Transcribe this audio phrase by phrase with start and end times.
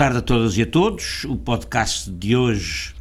[0.00, 1.24] Tarde a todas e a todos.
[1.24, 2.94] O podcast de hoje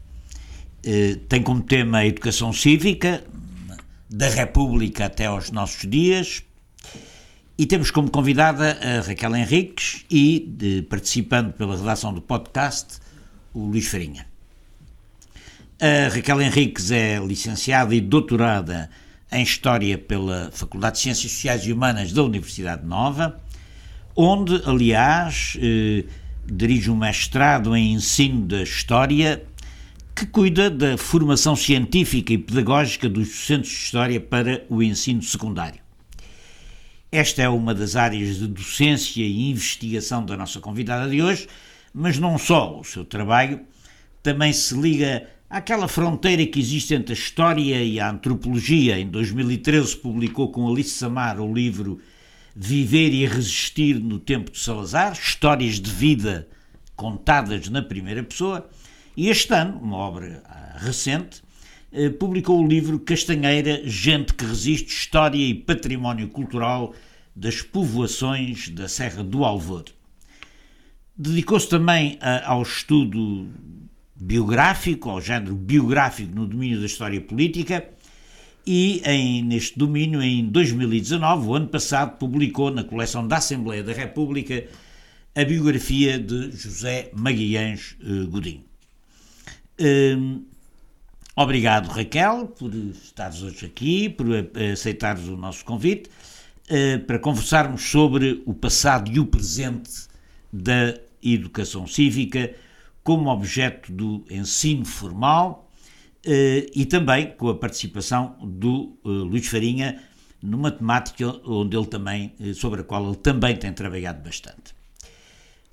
[0.84, 3.23] eh, tem como tema a educação cívica,
[4.09, 6.43] da República até aos nossos dias.
[7.57, 13.00] E temos como convidada a Raquel Henriques e, de, participando pela redação do podcast,
[13.54, 14.28] o Luís Farinha.
[15.79, 18.89] A Raquel Henriques é licenciada e doutorada
[19.31, 23.39] em História pela Faculdade de Ciências Sociais e Humanas da Universidade Nova,
[24.18, 26.04] onde, aliás, eh,
[26.51, 29.43] dirige um mestrado em ensino da História
[30.15, 35.80] que cuida da formação científica e pedagógica dos docentes de História para o ensino secundário.
[37.11, 41.47] Esta é uma das áreas de docência e investigação da nossa convidada de hoje,
[41.94, 42.80] mas não só.
[42.80, 43.61] O seu trabalho
[44.22, 49.00] também se liga àquela fronteira que existe entre a história e a antropologia.
[49.00, 52.00] Em 2013 publicou com Alice Samar o livro
[52.55, 56.47] Viver e Resistir no Tempo de Salazar, histórias de vida
[56.95, 58.69] contadas na primeira pessoa,
[59.16, 61.41] e este ano, uma obra ah, recente,
[61.91, 66.94] eh, publicou o livro Castanheira, Gente que Resiste, História e Património Cultural
[67.36, 69.86] das Povoações da Serra do Alvor.
[71.17, 73.50] Dedicou-se também ah, ao estudo
[74.16, 77.89] biográfico, ao género biográfico no domínio da história política,
[78.72, 83.92] e em, neste domínio, em 2019, o ano passado, publicou na coleção da Assembleia da
[83.92, 84.64] República
[85.34, 88.64] a biografia de José Magalhães uh, Godinho.
[89.81, 90.45] Um,
[91.36, 94.28] obrigado, Raquel, por estares hoje aqui, por
[94.72, 96.08] aceitares o nosso convite,
[96.70, 100.08] uh, para conversarmos sobre o passado e o presente
[100.53, 102.53] da educação cívica
[103.03, 105.69] como objeto do ensino formal eh,
[106.25, 110.02] e também com a participação do eh, Luís Farinha
[110.41, 114.74] numa temática onde ele também, eh, sobre a qual ele também tem trabalhado bastante.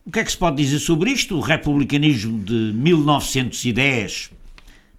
[0.04, 1.36] O que é que se pode dizer sobre isto?
[1.36, 4.30] O republicanismo de 1910,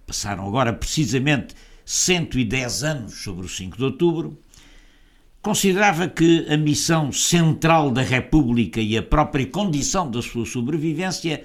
[0.06, 1.54] passaram agora precisamente
[1.84, 4.38] 110 anos sobre o 5 de outubro,
[5.40, 11.42] considerava que a missão central da República e a própria condição da sua sobrevivência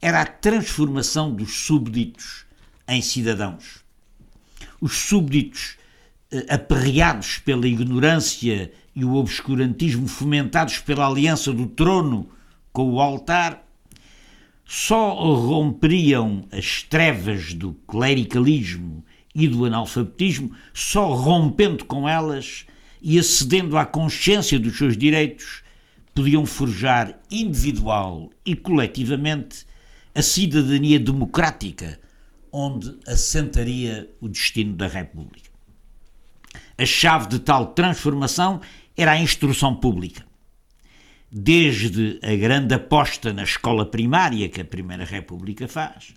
[0.00, 2.46] era a transformação dos súbditos
[2.88, 3.82] em cidadãos.
[4.80, 5.76] Os súbditos,
[6.30, 12.28] eh, aperreados pela ignorância e o obscurantismo fomentados pela aliança do trono
[12.72, 13.64] com o altar,
[14.64, 19.04] só romperiam as trevas do clericalismo
[19.34, 22.66] e do analfabetismo, só rompendo com elas
[23.00, 25.62] e acedendo à consciência dos seus direitos,
[26.14, 29.66] podiam forjar individual e coletivamente
[30.14, 31.98] a cidadania democrática
[32.52, 35.50] onde assentaria o destino da República.
[36.76, 38.60] A chave de tal transformação
[38.96, 40.24] era a instrução pública.
[41.30, 46.14] Desde a grande aposta na escola primária que a Primeira República faz,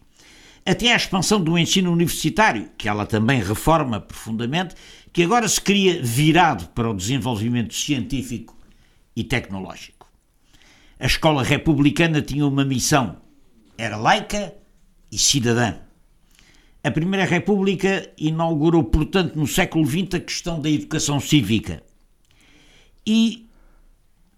[0.66, 4.76] até à expansão do ensino universitário, que ela também reforma profundamente,
[5.14, 8.58] que agora se cria virado para o desenvolvimento científico
[9.16, 10.10] e tecnológico.
[11.00, 13.22] A escola republicana tinha uma missão:
[13.78, 14.54] era laica
[15.12, 15.85] e cidadã.
[16.86, 21.82] A Primeira República inaugurou, portanto, no século XX a questão da educação cívica.
[23.04, 23.48] E,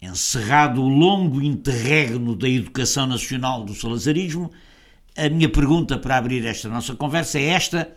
[0.02, 4.50] encerrado o longo interregno da educação nacional do salazarismo,
[5.18, 7.94] a minha pergunta para abrir esta nossa conversa é esta: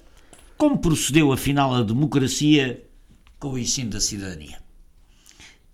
[0.59, 2.83] como procedeu afinal a democracia
[3.39, 4.59] com o ensino da cidadania?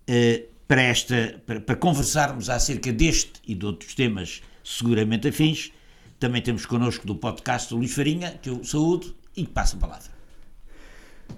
[0.07, 5.71] Uh, para, esta, para, para conversarmos acerca deste e de outros temas seguramente afins,
[6.19, 10.11] também temos connosco do podcast o Luís Farinha, que eu saúdo e passo a palavra.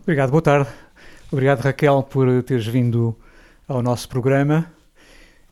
[0.03, 0.69] Obrigado, boa tarde.
[1.31, 3.15] Obrigado, Raquel, por teres vindo
[3.67, 4.71] ao nosso programa,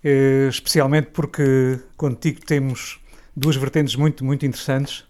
[0.04, 3.00] eh, especialmente porque contigo temos
[3.36, 5.06] duas vertentes muito, muito interessantes,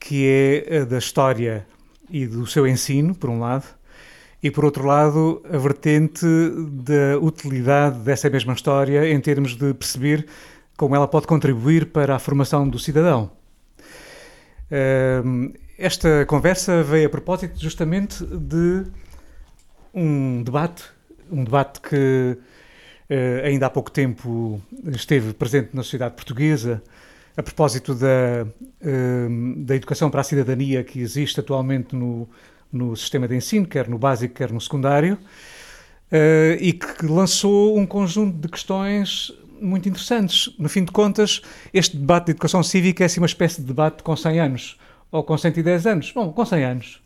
[0.00, 1.66] que é a da história
[2.08, 3.66] e do seu ensino, por um lado,
[4.42, 6.26] e por outro lado, a vertente
[6.70, 10.26] da utilidade dessa mesma história em termos de perceber
[10.76, 13.30] como ela pode contribuir para a formação do cidadão.
[15.78, 18.84] Esta conversa veio a propósito justamente de
[19.92, 20.84] um debate,
[21.30, 22.38] um debate que
[23.08, 26.82] eh, ainda há pouco tempo esteve presente na sociedade portuguesa,
[27.36, 28.46] a propósito da,
[29.56, 32.28] da educação para a cidadania que existe atualmente no,
[32.72, 35.18] no sistema de ensino, quer no básico, quer no secundário,
[36.10, 39.32] eh, e que lançou um conjunto de questões
[39.64, 40.50] muito interessantes.
[40.58, 41.40] No fim de contas,
[41.72, 44.78] este debate de educação cívica é assim uma espécie de debate com 100 anos,
[45.10, 46.12] ou com 110 anos.
[46.14, 47.02] Bom, com 100 anos.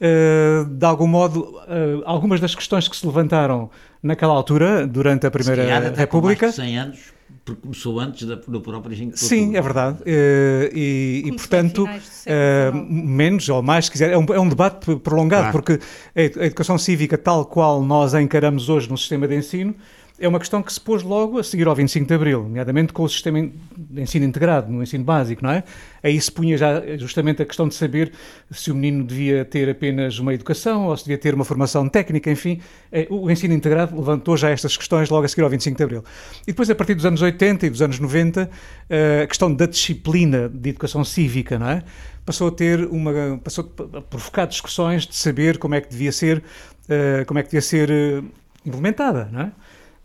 [0.00, 3.70] Uh, de algum modo, uh, algumas das questões que se levantaram
[4.02, 6.46] naquela altura, durante a Primeira República.
[6.46, 6.98] Com 100 anos,
[7.44, 9.98] porque começou antes da, do próprio 5 de Sim, é verdade.
[10.02, 14.96] Uh, e, e, portanto, uh, menos ou mais, se quiser, é um, é um debate
[14.96, 15.62] prolongado, claro.
[15.62, 15.80] porque
[16.14, 19.74] a educação cívica, tal qual nós a encaramos hoje no sistema de ensino,
[20.24, 23.02] é uma questão que se pôs logo a seguir ao 25 de Abril, nomeadamente com
[23.02, 25.62] o sistema de ensino integrado, no ensino básico, não é?
[26.02, 28.10] Aí se punha já justamente a questão de saber
[28.50, 32.30] se o menino devia ter apenas uma educação ou se devia ter uma formação técnica,
[32.30, 32.58] enfim.
[32.90, 36.04] É, o ensino integrado levantou já estas questões logo a seguir ao 25 de Abril.
[36.44, 38.50] E depois, a partir dos anos 80 e dos anos 90,
[38.88, 41.82] eh, a questão da disciplina de educação cívica, não é?
[42.24, 43.38] Passou a ter uma.
[43.44, 46.42] passou a provocar discussões de saber como é que devia ser,
[46.88, 48.22] eh, como é que devia ser eh,
[48.64, 49.52] implementada, não é?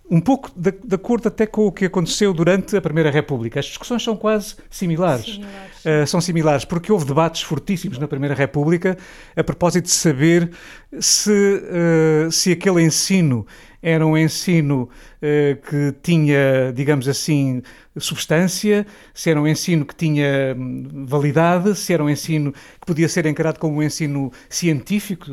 [0.09, 3.59] Um pouco de, de, acordo até com o que aconteceu durante a Primeira República.
[3.59, 5.25] As discussões são quase similares.
[5.25, 5.85] similares.
[5.85, 8.97] Uh, são similares, porque houve debates fortíssimos na Primeira República
[9.35, 10.51] a propósito de saber
[10.99, 13.45] se, uh, se aquele ensino
[13.81, 14.89] era um ensino
[15.21, 17.61] uh, que tinha, digamos assim,
[17.97, 23.07] substância, se era um ensino que tinha hum, validade, se era um ensino que podia
[23.07, 25.25] ser encarado como um ensino científico,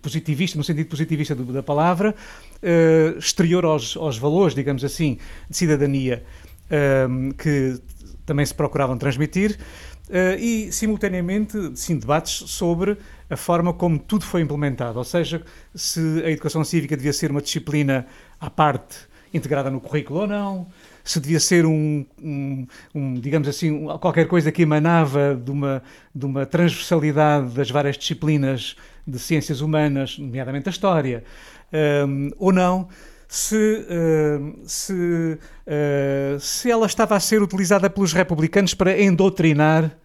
[0.00, 2.14] positivista, no sentido positivista da palavra,
[2.62, 5.18] uh, exterior aos, aos, valores, digamos assim,
[5.48, 6.22] de cidadania
[6.66, 7.80] uh, que
[8.26, 9.58] também se procuravam transmitir.
[10.08, 12.98] Uh, e, simultaneamente, sim, debates sobre
[13.30, 15.42] a forma como tudo foi implementado, ou seja,
[15.74, 18.06] se a educação cívica devia ser uma disciplina
[18.38, 18.96] à parte,
[19.32, 20.66] integrada no currículo ou não,
[21.02, 25.82] se devia ser um, um, um, digamos assim, qualquer coisa que emanava de uma,
[26.14, 28.76] de uma transversalidade das várias disciplinas
[29.06, 31.24] de ciências humanas, nomeadamente a história,
[32.06, 32.88] um, ou não,
[33.32, 39.96] se, uh, se, uh, se ela estava a ser utilizada pelos republicanos para endoutrinar,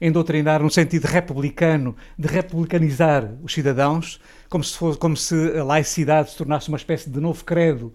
[0.00, 4.18] endoutrinar no sentido republicano, de republicanizar os cidadãos,
[4.48, 7.92] como se, fosse, como se a laicidade se tornasse uma espécie de novo credo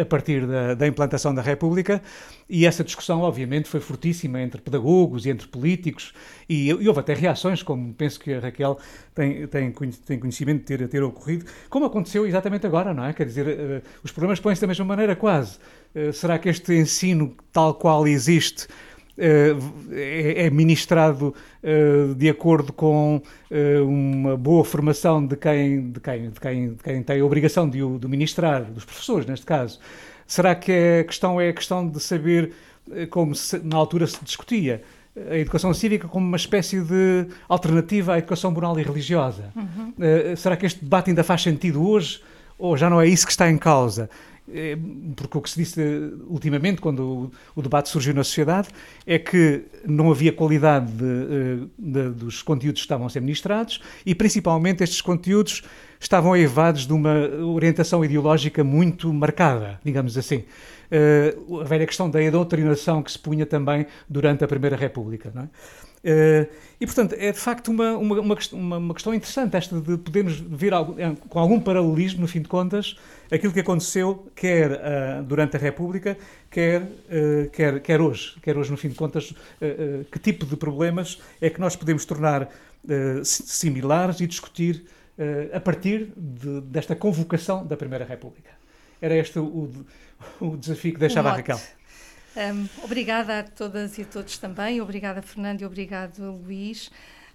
[0.00, 2.02] a partir da, da, implantação da República.
[2.48, 6.12] E essa discussão, obviamente, foi fortíssima entre pedagogos e entre políticos,
[6.48, 8.78] e, e houve até reações, como penso que a Raquel
[9.14, 13.12] tem, tem, tem conhecimento de ter, ter ocorrido, como aconteceu exatamente agora, não é?
[13.12, 15.58] Quer dizer, uh, os problemas põem-se da mesma maneira, quase.
[15.94, 18.66] Uh, será que este ensino, tal qual existe,
[19.22, 21.34] é, é ministrado
[22.16, 23.22] de acordo com
[23.86, 27.82] uma boa formação de quem, de quem, de quem, de quem tem a obrigação de
[27.82, 29.78] o ministrar, dos professores, neste caso.
[30.26, 32.52] Será que a questão é a questão de saber,
[33.10, 34.82] como se, na altura se discutia,
[35.30, 39.52] a educação cívica como uma espécie de alternativa à educação moral e religiosa?
[39.54, 39.92] Uhum.
[40.36, 42.20] será que este debate ainda faz sentido hoje?
[42.58, 44.08] Ou já não é isso que está em causa?
[44.52, 44.76] É,
[45.14, 45.80] porque o que se disse
[46.26, 48.68] ultimamente, quando o, debate surgiu na sociedade,
[49.06, 53.80] é que não havia qualidade de, eh, de, dos conteúdos que estavam a ser ministrados
[54.04, 55.62] e, principalmente, estes conteúdos
[56.00, 60.44] estavam eivados de uma orientação ideológica muito marcada, digamos assim.
[60.92, 65.32] Uh, a velha questão da doutrinação que se punha também durante a Primeira República.
[65.34, 65.48] Não é?
[66.02, 66.48] Uh,
[66.80, 70.74] e, portanto, é de facto uma, uma, uma, uma, questão interessante esta de podermos ver
[70.74, 72.96] algo, eh, com algum paralelismo, no fim de contas,
[73.30, 76.18] aquilo que aconteceu quer uh, durante a República,
[76.50, 78.34] quer, uh, quer, quer hoje.
[78.42, 79.32] Quer hoje, no fim de contas,
[80.10, 82.48] que tipo de problemas é que nós podemos tornar
[83.22, 84.84] similares e discutir
[85.52, 88.61] a partir de, desta convocação da Primeira República.
[89.02, 89.68] Era este o,
[90.40, 91.60] o desafio que deixava a Raquel.
[92.36, 96.88] Um, obrigada a todas e a todos também, obrigada Fernando e obrigado Luís.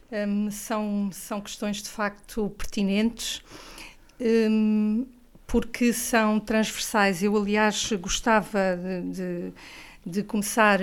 [0.09, 3.41] Um, são, são questões de facto pertinentes
[4.19, 5.05] um,
[5.45, 7.21] porque são transversais.
[7.21, 9.53] Eu, aliás, gostava de, de,
[10.05, 10.79] de, começar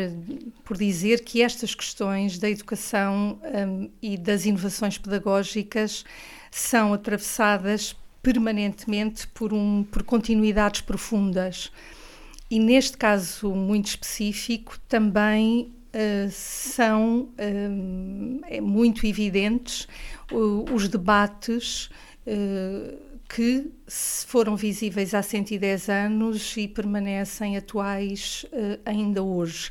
[0.64, 3.40] por dizer que estas questões da educação
[4.02, 6.04] e das inovações pedagógicas
[6.50, 11.70] são atravessadas permanentemente por, um, por continuidades profundas.
[12.50, 19.86] E neste caso muito específico, também uh, são uh, muito evidentes
[20.32, 21.90] uh, os debates
[23.28, 23.70] que
[24.26, 28.46] foram visíveis há 110 anos e permanecem atuais
[28.86, 29.70] ainda hoje.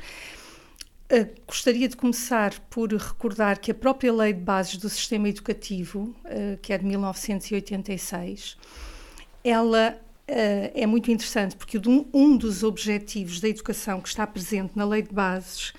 [1.13, 6.15] Uh, gostaria de começar por recordar que a própria Lei de Bases do Sistema Educativo,
[6.25, 8.57] uh, que é de 1986,
[9.43, 11.77] ela Uh, é muito interessante porque
[12.13, 15.73] um dos objetivos da educação que está presente na Lei de Bases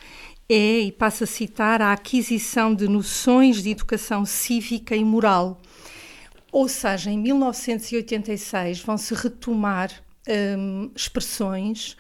[0.47, 5.63] é, e passo a citar, a aquisição de noções de educação cívica e moral.
[6.53, 9.91] Ou seja, em 1986 vão-se retomar
[10.59, 11.97] um, expressões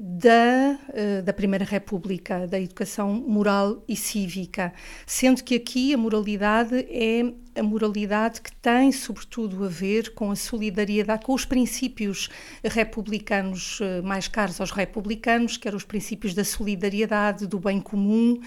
[0.00, 4.72] da, uh, da Primeira República, da educação moral e cívica,
[5.06, 10.36] sendo que aqui a moralidade é a moralidade que tem, sobretudo, a ver com a
[10.36, 12.28] solidariedade, com os princípios
[12.64, 18.40] republicanos uh, mais caros aos republicanos, que eram os princípios da solidariedade, do bem comum,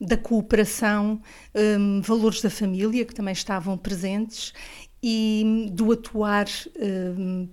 [0.00, 1.20] da cooperação,
[1.54, 4.52] um, valores da família que também estavam presentes
[5.02, 6.46] e do atuar
[6.78, 7.48] um,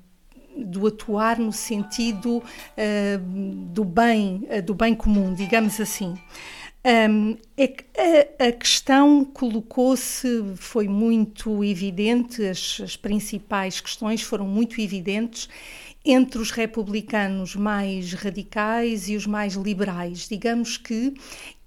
[0.57, 2.43] do atuar no sentido uh,
[3.74, 6.17] do bem uh, do bem comum digamos assim
[6.86, 14.45] um, é que a, a questão colocou-se foi muito evidente as, as principais questões foram
[14.45, 15.48] muito evidentes
[16.05, 20.27] entre os republicanos mais radicais e os mais liberais.
[20.27, 21.13] Digamos que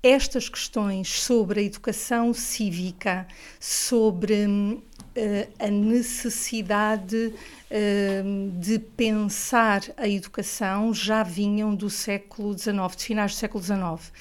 [0.03, 3.27] estas questões sobre a educação cívica,
[3.59, 4.83] sobre uh,
[5.59, 7.33] a necessidade
[7.71, 14.13] uh, de pensar a educação, já vinham do século XIX, de finais do século XIX.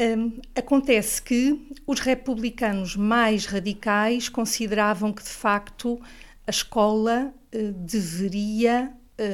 [0.00, 6.00] Um, acontece que os republicanos mais radicais consideravam que, de facto,
[6.46, 8.92] a escola uh, deveria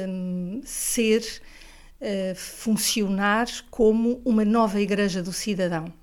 [0.09, 1.21] um, ser
[2.01, 5.93] uh, funcionar como uma nova igreja do cidadão.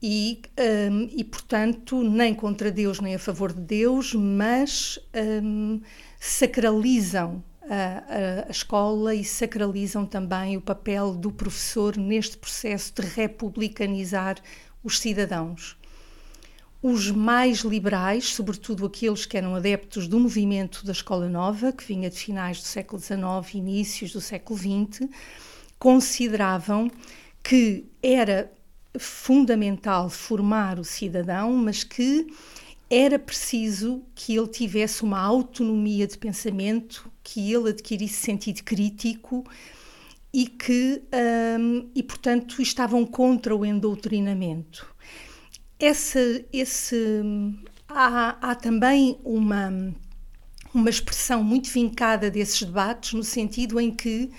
[0.00, 0.42] E,
[0.90, 4.98] um, e, portanto, nem contra Deus nem a favor de Deus, mas
[5.42, 5.80] um,
[6.20, 14.36] sacralizam a, a, escola e sacralizam também o papel do professor neste processo de republicanizar
[14.82, 15.76] os cidadãos.
[16.80, 22.08] Os mais liberais, sobretudo aqueles que eram adeptos do movimento da Escola Nova, que vinha
[22.08, 23.18] de finais do século XIX
[23.52, 25.08] e inícios do século XX,
[25.76, 26.88] consideravam
[27.42, 28.52] que era
[28.98, 32.26] fundamental formar o cidadão, mas que
[32.90, 39.44] era preciso que ele tivesse uma autonomia de pensamento, que ele adquirisse sentido crítico
[40.32, 41.02] e que,
[41.60, 44.86] um, e portanto, estavam contra o endoctrinamento
[45.78, 46.18] essa,
[46.52, 47.22] esse,
[47.88, 49.94] há, há também uma,
[50.74, 54.30] uma expressão muito vincada desses debates, no sentido em que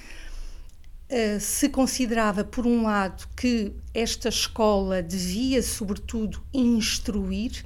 [1.09, 7.63] uh, se considerava, por um lado, que esta escola devia, sobretudo, instruir,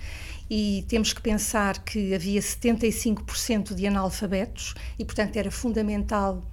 [0.49, 6.43] e temos que pensar que havia 75% de analfabetos, e, portanto, era fundamental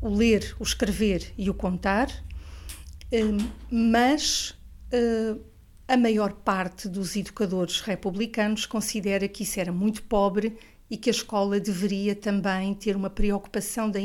[0.00, 4.54] o ler, o escrever e o contar, uh, mas.
[4.92, 5.54] Uh,
[5.86, 10.56] a maior parte dos educadores republicanos considera que isso era muito pobre
[10.94, 13.98] e que a escola deveria também ter uma preocupação da,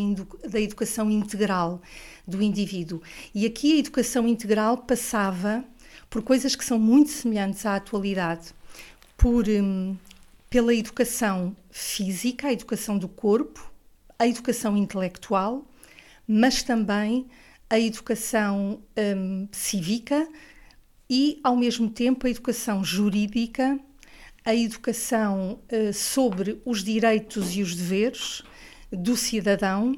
[0.50, 1.80] da educação integral
[2.28, 3.00] do indivíduo.
[3.34, 5.64] E aqui a educação integral passava
[6.10, 8.56] por coisas que são muito semelhantes à atualidade,
[9.16, 9.96] por um,
[10.50, 13.72] pela educação física, a educação do corpo,
[14.18, 15.64] a educação intelectual,
[16.28, 17.28] mas também
[17.70, 20.28] a educação um, cívica,
[21.08, 23.80] e, ao mesmo tempo, a educação jurídica,
[24.46, 28.44] a educação uh, sobre os direitos e os deveres
[28.92, 29.96] do cidadão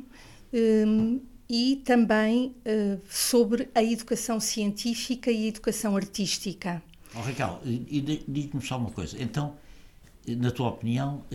[0.54, 6.82] um, e também uh, sobre a educação científica e a educação artística.
[7.16, 9.22] Oh, Raquel, diz-me só uma coisa.
[9.22, 9.56] Então,
[10.28, 11.26] na tua opinião,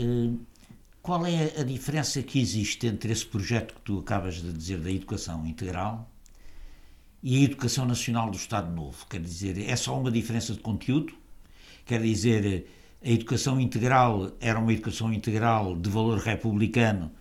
[1.02, 4.90] qual é a diferença que existe entre esse projeto que tu acabas de dizer da
[4.90, 6.10] educação integral
[7.22, 9.06] e a Educação Nacional do Estado Novo.
[9.08, 11.12] Quer dizer, é só uma diferença de conteúdo?
[11.84, 12.66] Quer dizer,
[13.06, 17.12] a educação integral era uma educação integral de valor republicano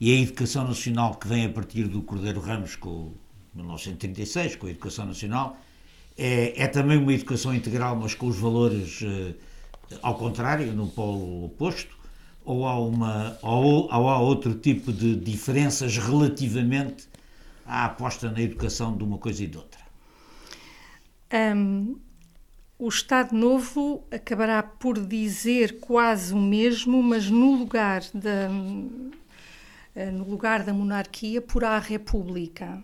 [0.00, 3.12] e a educação nacional que vem a partir do Cordeiro Ramos com
[3.52, 5.58] 1936, com a educação nacional,
[6.16, 9.34] é, é também uma educação integral, mas com os valores uh,
[10.00, 11.96] ao contrário, no polo oposto,
[12.44, 17.08] ou há, uma, ou, ou há outro tipo de diferenças relativamente
[17.66, 19.80] a aposta na educação de uma coisa e de outra?
[21.32, 21.96] Um,
[22.82, 28.50] o Estado Novo acabará por dizer quase o mesmo, mas no lugar da,
[29.94, 32.82] eh, no lugar da monarquia, por a República.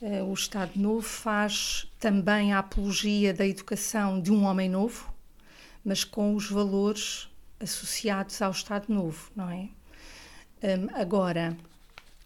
[0.00, 5.12] Eh, o Estado Novo faz também a apologia da educação de um homem novo,
[5.84, 7.28] mas com os valores
[7.60, 9.68] associados ao Estado Novo, não é?
[10.94, 11.54] Agora,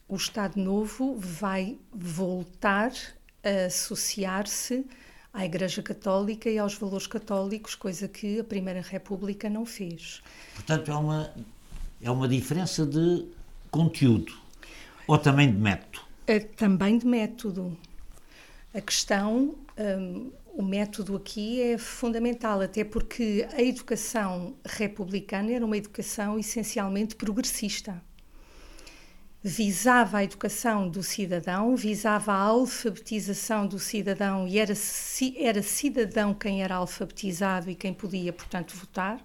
[0.08, 2.92] o Estado Novo vai voltar
[3.42, 4.86] a associar-se
[5.35, 10.23] à Igreja Católica e aos valores católicos, coisa que a Primeira República não fez.
[10.55, 11.35] Portanto, é uma,
[12.00, 13.26] é uma diferença de
[13.69, 14.33] conteúdo
[15.09, 16.00] ou também de método?
[16.29, 17.76] É, também de método.
[18.73, 25.76] A questão, um, o método aqui é fundamental, até porque a educação republicana era uma
[25.76, 28.00] educação essencialmente progressista
[29.46, 34.72] visava a educação do cidadão, visava a alfabetização do cidadão e era,
[35.36, 39.20] era cidadão quem era alfabetizado e quem podia, portanto, votar.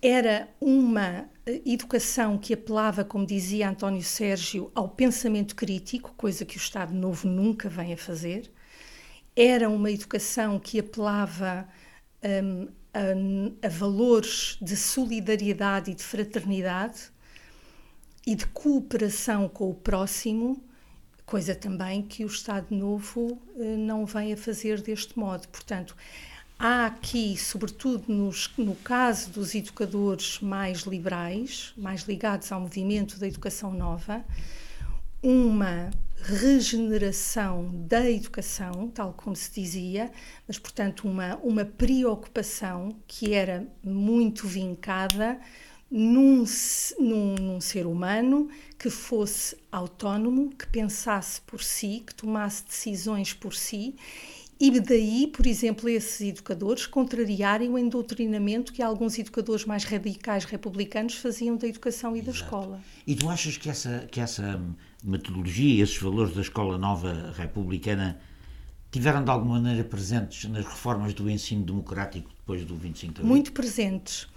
[0.00, 6.56] Era uma eh, educação que apelava, como dizia António Sérgio, ao pensamento crítico, coisa que
[6.56, 8.50] o Estado Novo nunca vem a fazer.
[9.36, 11.68] Era uma educação que apelava
[12.24, 17.11] um, a, a valores de solidariedade e de fraternidade
[18.26, 20.62] e de cooperação com o próximo,
[21.26, 25.48] coisa também que o Estado Novo eh, não vem a fazer deste modo.
[25.48, 25.96] Portanto,
[26.58, 33.26] há aqui, sobretudo nos, no caso dos educadores mais liberais, mais ligados ao movimento da
[33.26, 34.24] educação nova,
[35.22, 35.90] uma
[36.22, 40.10] regeneração da educação, tal como se dizia,
[40.46, 45.40] mas, portanto, uma, uma preocupação que era muito vincada
[45.94, 46.42] num,
[46.98, 53.54] num, num, ser humano que fosse autónomo, que pensasse por si, que tomasse decisões por
[53.54, 53.94] si.
[54.58, 61.16] E daí, por exemplo, esses educadores contrariarem o endoctrinamento que alguns educadores mais radicais republicanos
[61.16, 62.80] faziam da educação e da escola.
[63.06, 64.62] E tu achas que essa, que essa
[65.04, 68.18] metodologia, esses valores da escola nova republicana
[68.90, 73.28] tiveram de alguma maneira presentes nas reformas do ensino democrático depois do 25 de abril?
[73.28, 74.31] Muito presentes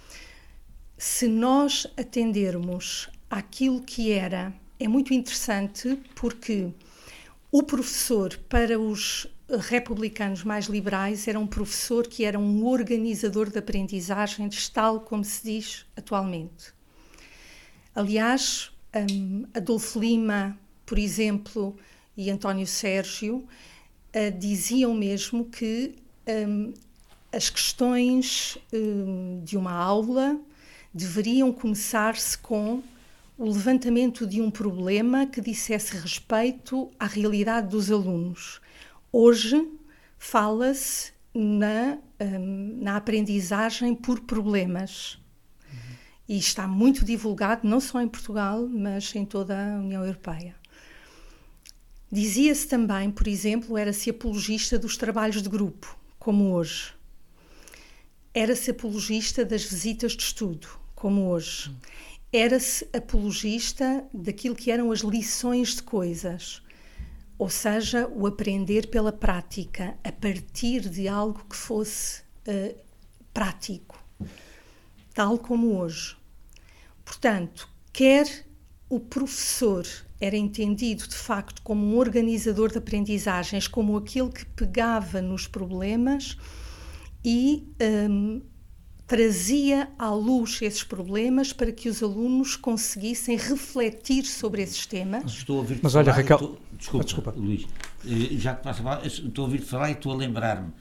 [0.98, 6.70] se nós atendermos àquilo que era, é muito interessante porque
[7.50, 9.26] o professor, para os
[9.60, 15.44] republicanos mais liberais, era um professor que era um organizador de aprendizagens, tal como se
[15.44, 16.74] diz atualmente.
[17.94, 21.76] Aliás, um, Adolfo Lima, por exemplo,
[22.16, 25.94] e António Sérgio uh, diziam mesmo que
[26.48, 26.74] um,
[27.32, 30.40] as questões um, de uma aula
[30.96, 32.82] deveriam começar-se com
[33.36, 38.62] o levantamento de um problema que dissesse respeito à realidade dos alunos.
[39.12, 39.70] Hoje
[40.16, 45.18] fala-se na, um, na aprendizagem por problemas.
[45.70, 45.78] Uhum.
[46.30, 50.56] E está muito divulgado, não só em Portugal, mas em toda a União Europeia.
[52.10, 56.94] Dizia-se também, por exemplo, era-se apologista dos trabalhos de grupo, como hoje.
[58.32, 61.70] Era-se apologista das visitas de estudo, como hoje.
[62.32, 66.60] Era-se apologista daquilo que eram as lições de coisas,
[67.38, 72.76] ou seja, o aprender pela prática, a partir de algo que fosse uh,
[73.32, 74.02] prático,
[75.14, 76.16] tal como hoje.
[77.04, 78.26] Portanto, quer
[78.88, 79.86] o professor
[80.20, 86.36] era entendido de facto como um organizador de aprendizagens, como aquele que pegava nos problemas
[87.24, 87.68] e
[88.08, 88.40] um,
[89.06, 95.24] trazia à luz esses problemas para que os alunos conseguissem refletir sobre esses temas.
[95.32, 97.66] Estou a ouvir Mas olha, Raquel, estou, desculpa, ah, desculpa, Luís,
[98.04, 100.72] eh, já que passa a falar, estou a ouvir falar e estou a lembrar-me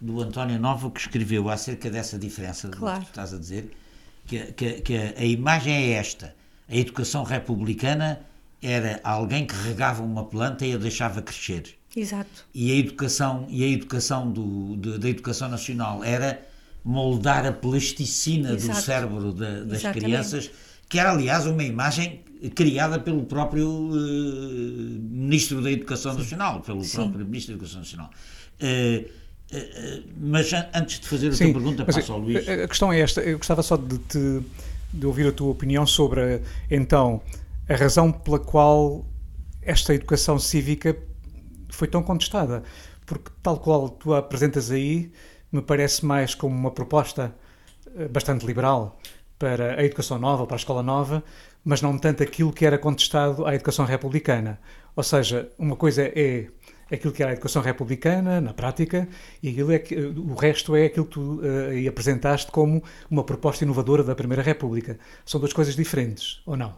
[0.00, 3.00] do António Nova que escreveu acerca dessa diferença claro.
[3.00, 3.70] que estás a dizer,
[4.26, 6.34] que, que, que a, a imagem é esta,
[6.68, 8.20] a educação republicana
[8.62, 11.76] era alguém que regava uma planta e a deixava crescer.
[11.94, 12.46] Exato.
[12.54, 16.53] E a educação, e a educação do, de, da educação nacional era
[16.84, 18.78] moldar a plasticina Exato.
[18.78, 20.04] do cérebro de, das Exatamente.
[20.04, 20.50] crianças,
[20.88, 22.22] que era, aliás, uma imagem
[22.54, 26.18] criada pelo próprio uh, Ministro da Educação Sim.
[26.18, 26.96] Nacional, pelo Sim.
[26.96, 28.10] próprio Ministro da Educação Nacional.
[28.60, 29.08] Uh,
[29.56, 32.46] uh, mas antes de fazer a Sim, tua pergunta, passo ao Luís.
[32.48, 34.42] A questão é esta, eu gostava só de, te,
[34.92, 37.22] de ouvir a tua opinião sobre, então,
[37.66, 39.06] a razão pela qual
[39.62, 40.94] esta educação cívica
[41.70, 42.62] foi tão contestada.
[43.06, 45.10] Porque, tal qual tu a apresentas aí,
[45.54, 47.32] me parece mais como uma proposta
[47.96, 48.98] eh, bastante liberal
[49.38, 51.22] para a educação nova, para a escola nova,
[51.64, 54.58] mas não tanto aquilo que era contestado à educação republicana.
[54.96, 56.48] Ou seja, uma coisa é
[56.90, 59.08] aquilo que era a educação republicana, na prática,
[59.40, 64.02] e é que, o resto é aquilo que tu uh, apresentaste como uma proposta inovadora
[64.02, 64.98] da Primeira República.
[65.24, 66.76] São duas coisas diferentes, ou não?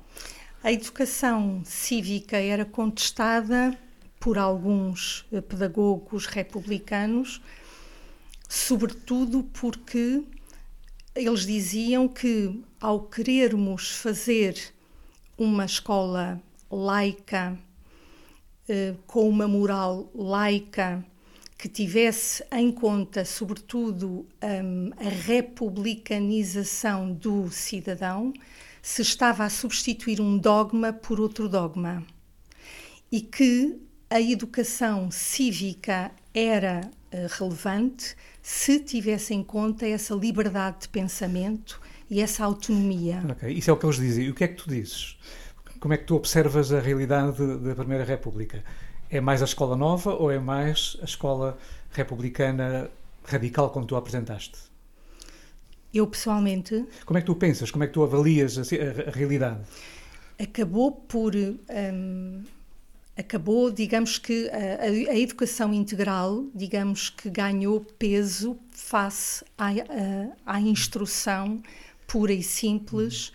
[0.63, 3.77] A educação cívica era contestada
[4.21, 7.41] por alguns eh, pedagogos republicanos
[8.49, 10.23] sobretudo porque
[11.15, 14.57] eles diziam que ao querermos fazer
[15.39, 17.59] uma escola laica,
[18.69, 21.05] eh, com uma moral laica,
[21.59, 28.33] que tivesse em conta, sobretudo, um, a republicanização do cidadão,
[28.83, 32.05] se estava a substituir um dogma por outro dogma.
[33.11, 33.81] E que
[34.11, 36.91] a educação cívica era uh,
[37.39, 38.15] relevante
[38.49, 43.21] se tivesse em conta essa liberdade de pensamento e essa autonomia.
[43.29, 44.27] Ok, isso é o que eles dizem.
[44.27, 45.19] E o que é que tu dizes?
[45.81, 48.63] como é que tu observas a realidade da Primeira República?
[49.11, 51.59] É mais a escola nova ou é mais a escola
[51.91, 52.89] republicana
[53.25, 54.57] radical como tu a apresentaste?
[55.93, 56.87] Eu pessoalmente.
[57.05, 57.73] Como é que tu pensas?
[57.73, 59.59] Como é que tu avalias a, a, a realidade?
[60.39, 61.35] Acabou por.
[61.35, 62.45] Um,
[63.17, 69.69] acabou, digamos que a, a, educação integral, digamos que ganhou peso face à,
[70.45, 71.63] à instrução
[72.07, 73.33] pura e simples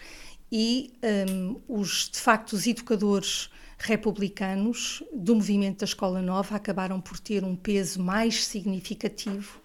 [0.51, 0.91] e
[1.29, 7.43] um, os, de facto, os educadores republicanos do movimento da Escola Nova acabaram por ter
[7.43, 9.61] um peso mais significativo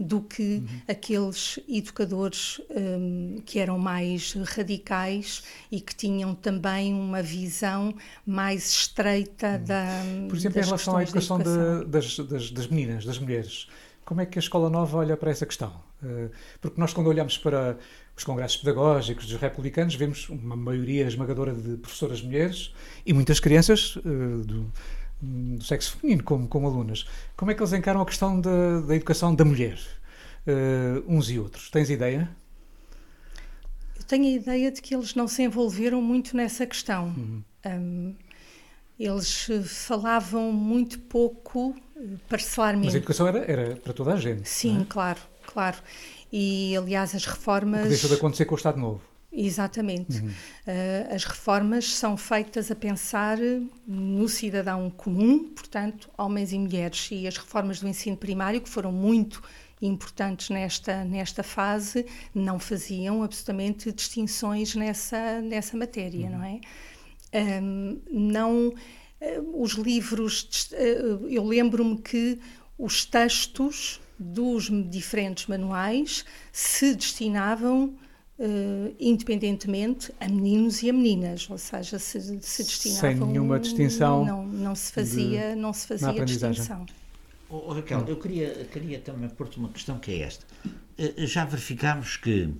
[0.00, 0.66] do que uhum.
[0.88, 7.94] aqueles educadores um, que eram mais radicais e que tinham também uma visão
[8.26, 9.64] mais estreita uhum.
[9.64, 10.02] da.
[10.28, 13.68] Por exemplo, em relação à educação, de, das, das, das meninas, das mulheres,
[14.06, 15.70] como é que a Escola Nova olha para essa questão?
[16.02, 16.30] Uh,
[16.62, 17.76] porque nós, quando olhamos para
[18.16, 22.72] os congressos pedagógicos dos republicanos, vemos uma maioria esmagadora de professoras mulheres
[23.04, 24.00] e muitas crianças uh,
[24.44, 24.72] do,
[25.20, 27.06] do sexo feminino como, como alunas.
[27.36, 29.78] Como é que eles encaram a questão da, da educação da mulher,
[30.46, 31.70] uh, uns e outros?
[31.70, 32.30] Tens ideia?
[33.96, 37.08] Eu tenho a ideia de que eles não se envolveram muito nessa questão.
[37.08, 37.42] Uhum.
[37.66, 38.14] Um,
[38.98, 42.86] eles falavam muito pouco eh, parcelarmente.
[42.86, 44.46] Mas a educação era, era para toda a gente.
[44.46, 44.84] Sim, é?
[44.86, 45.78] claro, claro.
[46.30, 47.80] E, aliás, as reformas...
[47.80, 49.00] O que deixou de acontecer com o Estado Novo.
[49.32, 50.18] Exatamente.
[50.20, 50.28] Uhum.
[50.28, 53.38] Uh, as reformas são feitas a pensar
[53.86, 57.08] no cidadão comum, portanto, homens e mulheres.
[57.12, 59.42] E as reformas do ensino primário, que foram muito
[59.80, 66.38] importantes nesta, nesta fase, não faziam absolutamente distinções nessa, nessa matéria, uhum.
[66.38, 66.60] não é?
[67.32, 72.38] Um, não, uh, os livros, uh, eu lembro-me que
[72.76, 77.94] os textos dos diferentes manuais se destinavam
[78.42, 84.24] Uh, independentemente a meninos e a meninas, ou seja, se, se destinavam sem nenhuma distinção,
[84.24, 86.86] não, não se fazia, de, não se fazia distinção.
[87.50, 90.46] Oh, oh, Raquel, eu queria, queria também pôr-te uma questão que é esta.
[90.64, 92.54] Uh, já verificámos que uh,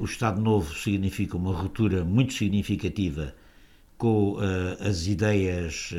[0.00, 3.32] o Estado Novo significa uma ruptura muito significativa
[3.96, 4.38] com
[4.80, 5.94] as ideias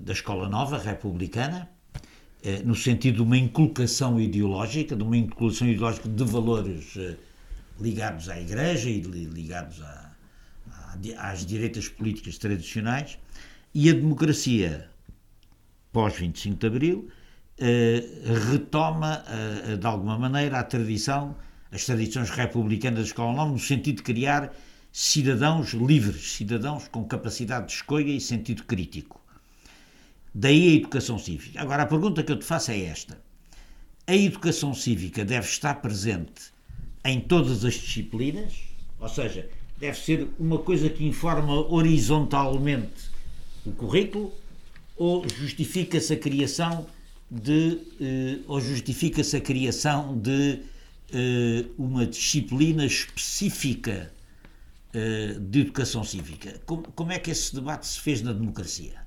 [0.00, 1.81] da Escola Nova Republicana, eh,
[2.64, 7.16] no sentido de uma inculcação ideológica, de uma inculcação ideológica de valores eh,
[7.80, 10.12] ligados à Igreja e ligados à,
[11.18, 13.16] às direitas políticas tradicionais,
[13.72, 14.90] e a democracia
[15.92, 17.08] pós-25 de Abril
[17.58, 18.04] eh,
[18.50, 19.24] retoma,
[19.78, 21.36] de alguma maneira, a tradição,
[21.70, 24.52] as tradições republicanas da Escola Nova, no sentido de criar
[24.90, 29.21] cidadãos livres, cidadãos com capacidade de escolha e sentido crítico.
[30.34, 31.60] Daí a educação cívica.
[31.60, 33.20] Agora, a pergunta que eu te faço é esta:
[34.06, 36.52] a educação cívica deve estar presente
[37.04, 38.54] em todas as disciplinas?
[38.98, 43.10] Ou seja, deve ser uma coisa que informa horizontalmente
[43.66, 44.32] o currículo?
[44.96, 46.86] Ou justifica-se a criação
[47.30, 50.60] de eh, ou justifica-se a criação de
[51.12, 54.12] eh, uma disciplina específica
[54.94, 56.60] eh, de educação cívica?
[56.64, 59.01] Como, como é que esse debate se fez na democracia?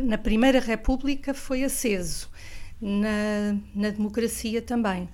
[0.00, 2.28] Na, Primeira República foi aceso,
[2.80, 5.08] na, na democracia também,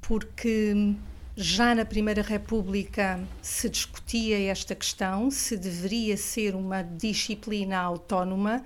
[0.00, 0.94] porque
[1.36, 8.64] já na Primeira República se discutia esta questão, se deveria ser uma disciplina autónoma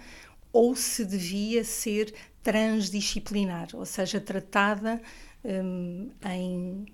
[0.52, 5.00] ou se devia ser transdisciplinar, ou seja, tratada
[5.44, 6.86] um, em,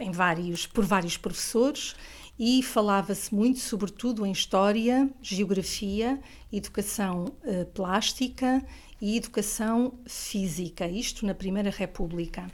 [0.00, 1.94] em vários, por vários professores
[2.38, 6.20] e falava-se muito, sobretudo, em história, geografia,
[6.52, 8.64] educação uh, plástica
[9.00, 12.48] e educação física, isto na Primeira República.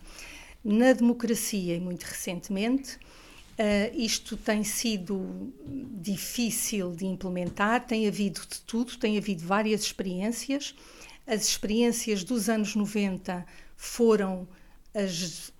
[0.64, 5.52] Na democracia, e muito recentemente, uh, isto tem sido
[6.00, 10.74] difícil de implementar, tem havido de tudo, tem havido várias experiências.
[11.26, 13.44] As experiências dos anos 90
[13.76, 14.48] foram
[14.94, 15.52] as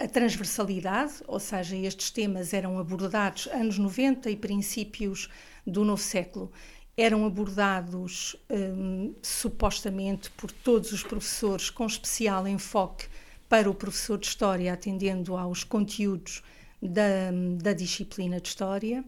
[0.00, 5.30] a transversalidade, ou seja, estes temas eram abordados anos 90 e princípios
[5.66, 6.52] do novo século,
[6.96, 13.06] eram abordados um, supostamente por todos os professores, com especial enfoque
[13.48, 16.42] para o professor de História, atendendo aos conteúdos
[16.80, 19.04] da, da disciplina de História.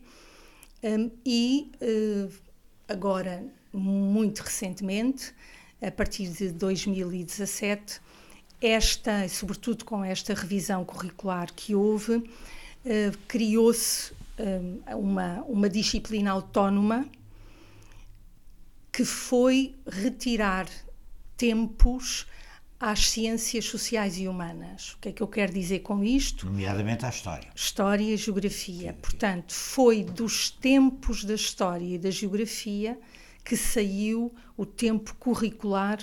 [0.83, 2.33] Um, e uh,
[2.88, 5.35] agora, muito recentemente,
[5.81, 8.01] a partir de 2017,
[8.61, 12.29] esta, sobretudo com esta revisão curricular que houve,
[12.85, 14.61] eh, criou-se eh,
[14.95, 17.07] uma, uma disciplina autónoma
[18.92, 20.66] que foi retirar
[21.37, 22.27] tempos
[22.79, 24.92] às ciências sociais e humanas.
[24.95, 26.47] O que é que eu quero dizer com isto?
[26.47, 27.49] Nomeadamente à história.
[27.55, 28.95] História e geografia.
[28.95, 32.99] Portanto, foi dos tempos da história e da geografia
[33.45, 35.99] que saiu o tempo curricular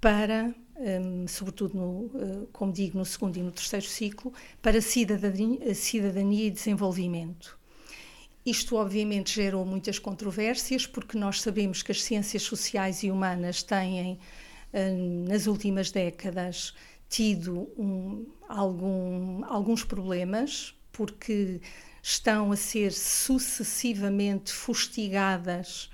[0.00, 5.74] para, um, sobretudo, no, uh, como digo, no segundo e no terceiro ciclo, para cidadania,
[5.74, 7.58] cidadania e desenvolvimento.
[8.46, 14.18] Isto, obviamente, gerou muitas controvérsias, porque nós sabemos que as ciências sociais e humanas têm
[15.26, 16.74] nas últimas décadas
[17.08, 21.60] tido um, algum, alguns problemas, porque
[22.02, 25.90] estão a ser sucessivamente fustigadas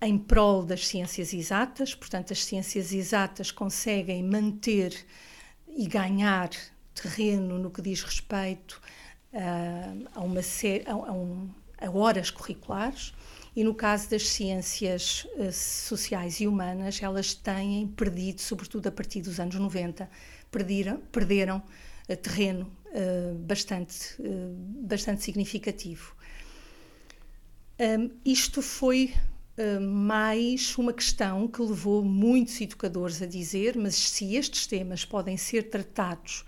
[0.00, 4.94] em prol das ciências exatas, portanto, as ciências exatas conseguem manter
[5.68, 6.50] e ganhar
[6.94, 8.80] terreno no que diz respeito
[9.32, 13.12] uh, a, uma a, a, um, a horas curriculares
[13.54, 19.22] e no caso das ciências uh, sociais e humanas, elas têm perdido, sobretudo a partir
[19.22, 20.08] dos anos 90,
[20.50, 21.62] perderam, perderam
[22.08, 24.16] uh, terreno uh, bastante,
[24.82, 26.14] bastante significativo.
[27.78, 29.14] Um, isto foi
[29.80, 35.70] mais uma questão que levou muitos educadores a dizer, mas se estes temas podem ser
[35.70, 36.44] tratados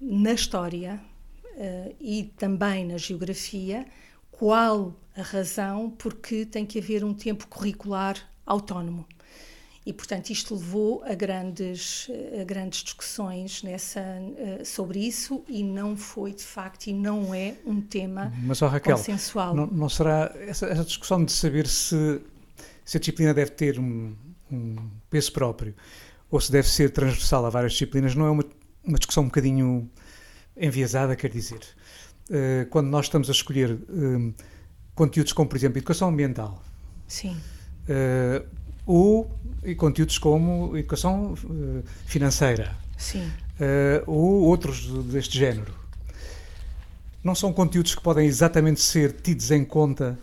[0.00, 1.00] na história
[2.00, 3.86] e também na geografia,
[4.30, 9.06] qual a razão porque tem que haver um tempo curricular autónomo.
[9.88, 15.96] E, portanto, isto levou a grandes, a grandes discussões nessa, uh, sobre isso e não
[15.96, 19.54] foi, de facto, e não é um tema Mas, oh, Raquel, consensual.
[19.54, 22.20] Não, não será essa, essa, discussão de saber se,
[22.84, 24.14] se a disciplina deve ter um,
[24.52, 24.76] um,
[25.08, 25.74] peso próprio
[26.30, 28.44] ou se deve ser transversal a várias disciplinas, não é uma,
[28.84, 29.90] uma discussão um bocadinho
[30.54, 31.60] enviesada, quer dizer.
[32.28, 33.72] Uh, quando nós estamos a escolher...
[33.72, 34.34] Uh,
[34.98, 36.60] conteúdos como, por exemplo, educação ambiental.
[37.06, 37.36] Sim.
[37.84, 38.44] Uh,
[38.88, 39.30] ou
[39.62, 42.74] e conteúdos como educação uh, financeira.
[42.96, 43.30] Sim.
[43.60, 45.74] Uh, ou outros deste género.
[47.22, 50.18] Não são conteúdos que podem exatamente ser tidos em conta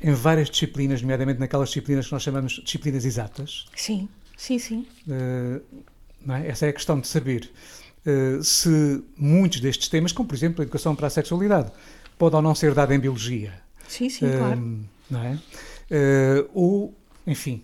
[0.00, 3.66] em várias disciplinas, nomeadamente naquelas disciplinas que nós chamamos de disciplinas exatas?
[3.74, 4.86] Sim, sim, sim.
[5.08, 6.48] É?
[6.48, 7.50] Essa é a questão de saber
[8.42, 11.70] se muitos destes temas, como por exemplo a educação para a sexualidade,
[12.16, 13.52] pode ou não ser dada em biologia
[13.88, 14.80] Sim, sim, uh, claro.
[15.10, 15.38] Não é?
[15.90, 16.94] Uh, ou,
[17.26, 17.62] enfim,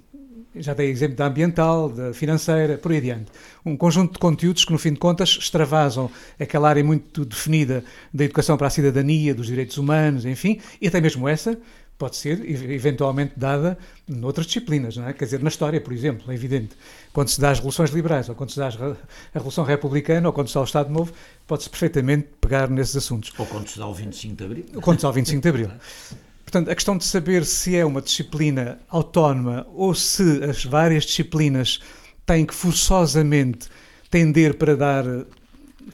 [0.57, 3.31] já dei exemplo da ambiental, da financeira, por aí adiante.
[3.65, 8.25] Um conjunto de conteúdos que, no fim de contas, extravasam aquela área muito definida da
[8.25, 11.59] educação para a cidadania, dos direitos humanos, enfim, e até mesmo essa
[11.97, 15.13] pode ser eventualmente dada noutras disciplinas, não é?
[15.13, 16.77] Quer dizer, na história, por exemplo, é evidente.
[17.13, 18.97] Quando se dá as revoluções liberais, ou quando se dá a
[19.33, 21.13] Revolução Republicana, ou quando se dá o Estado Novo,
[21.47, 23.33] pode-se perfeitamente pegar nesses assuntos.
[23.39, 24.65] Ou quando se dá o 25 de Abril.
[24.75, 25.71] Ou quando se dá o 25 de Abril.
[26.55, 31.81] Portanto, a questão de saber se é uma disciplina autónoma ou se as várias disciplinas
[32.25, 33.69] têm que forçosamente
[34.09, 35.05] tender para dar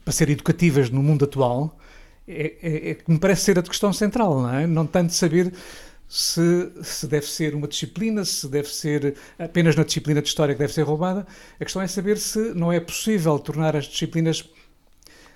[0.05, 1.79] para ser educativas no mundo atual
[2.29, 4.67] é, é, é, me parece ser a questão central, não é?
[4.67, 5.51] Não tanto saber
[6.07, 10.61] se, se deve ser uma disciplina, se deve ser apenas na disciplina de História que
[10.61, 11.27] deve ser roubada.
[11.59, 14.45] A questão é saber se não é possível tornar as disciplinas,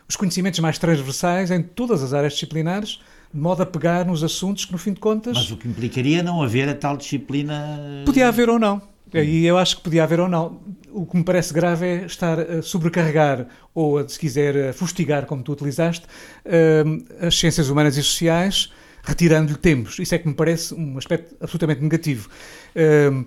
[0.06, 3.00] os conhecimentos mais transversais em todas as áreas disciplinares,
[3.34, 5.36] de modo a pegar nos assuntos que, no fim de contas.
[5.36, 8.02] Mas o que implicaria não haver a tal disciplina.
[8.06, 8.80] Podia haver ou não.
[9.12, 10.60] E eu acho que podia haver ou não.
[10.90, 15.42] O que me parece grave é estar a sobrecarregar ou, se quiser, a fustigar, como
[15.42, 16.04] tu utilizaste,
[16.44, 16.84] eh,
[17.20, 18.70] as ciências humanas e sociais
[19.04, 19.98] retirando-lhe tempos.
[19.98, 22.28] Isso é que me parece um aspecto absolutamente negativo.
[22.74, 23.24] Um,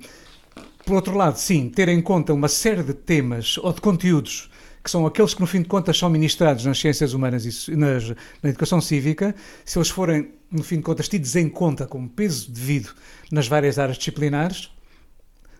[0.85, 4.49] por outro lado, sim, ter em conta uma série de temas ou de conteúdos
[4.87, 8.07] que são aqueles que, no fim de contas, são ministrados nas ciências humanas e nas,
[8.41, 12.49] na educação cívica, se eles forem, no fim de contas, tidos em conta como peso
[12.49, 12.91] devido
[13.29, 14.71] nas várias áreas disciplinares,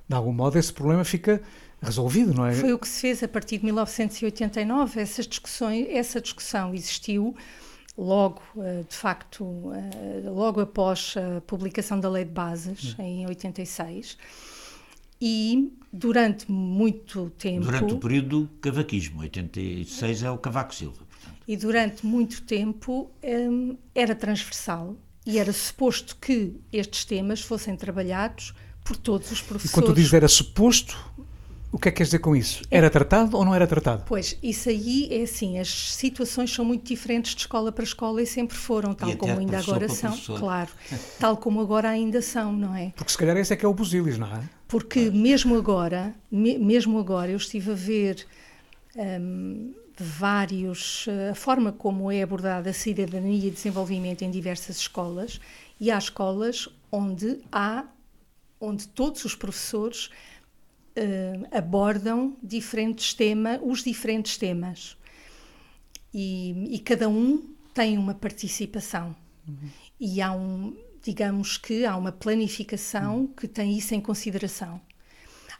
[0.07, 1.41] de algum modo esse problema fica
[1.81, 2.53] resolvido, não é?
[2.53, 5.01] Foi o que se fez a partir de 1989.
[5.01, 7.35] Essas discussões, essa discussão existiu
[7.97, 13.03] logo, eh, de facto, eh, logo após a publicação da Lei de Bases, hum.
[13.03, 14.17] em 86.
[15.19, 17.65] E durante muito tempo.
[17.65, 21.03] Durante o período do cavaquismo, 86 é o Cavaco Silva.
[21.09, 21.37] Portanto.
[21.47, 28.53] E durante muito tempo um, era transversal e era suposto que estes temas fossem trabalhados
[28.83, 29.71] por todos os professores.
[29.71, 30.97] E quando tu dizes era suposto,
[31.71, 32.63] o que é que queres dizer com isso?
[32.71, 34.03] Era tratado ou não era tratado?
[34.05, 38.25] Pois, isso aí é assim, as situações são muito diferentes de escola para escola e
[38.25, 40.39] sempre foram, tal como ainda agora são, professor.
[40.39, 40.69] claro,
[41.19, 42.93] tal como agora ainda são, não é?
[42.95, 44.43] Porque se calhar esse é que é o busilis, não é?
[44.67, 48.25] Porque mesmo agora, me, mesmo agora, eu estive a ver
[48.95, 55.39] um, vários, a forma como é abordada a cidadania e desenvolvimento em diversas escolas
[55.79, 57.85] e há escolas onde há,
[58.59, 60.09] onde todos os professores
[61.51, 64.97] abordam diferentes temas, os diferentes temas.
[66.13, 69.15] E, e, cada um tem uma participação.
[69.47, 69.69] Uhum.
[69.99, 73.27] E há um, digamos que há uma planificação uhum.
[73.27, 74.81] que tem isso em consideração.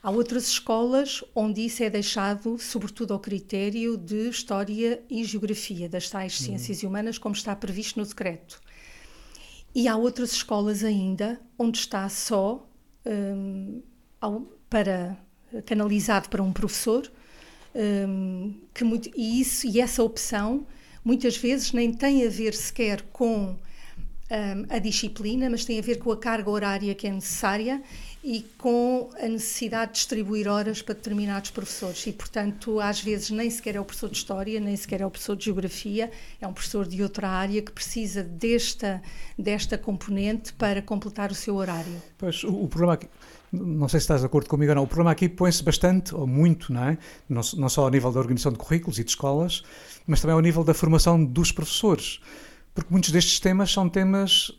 [0.02, 6.10] Há outras escolas onde isso é deixado, sobretudo, ao critério de História e Geografia, das
[6.10, 6.45] tais uhum.
[6.45, 8.62] ciências humanas, como está previsto no decreto.
[9.76, 12.67] E há outras escolas ainda onde está só
[13.06, 13.82] um,
[14.69, 15.17] para
[15.65, 17.12] canalizado para um professor,
[17.75, 20.65] um, que muito, e isso e essa opção
[21.03, 23.55] muitas vezes nem tem a ver sequer com
[24.29, 27.81] um, a disciplina, mas tem a ver com a carga horária que é necessária
[28.23, 32.05] e com a necessidade de distribuir horas para determinados professores.
[32.07, 35.10] E, portanto, às vezes nem sequer é o professor de História, nem sequer é o
[35.10, 39.01] professor de Geografia, é um professor de outra área que precisa desta,
[39.38, 42.01] desta componente para completar o seu horário.
[42.17, 43.07] Pois, o, o problema aqui,
[43.51, 46.27] não sei se estás de acordo comigo ou não, o problema aqui põe-se bastante, ou
[46.27, 46.97] muito, não é?
[47.29, 49.63] Não, não só ao nível da organização de currículos e de escolas,
[50.05, 52.19] mas também ao nível da formação dos professores.
[52.73, 54.51] Porque muitos destes temas são temas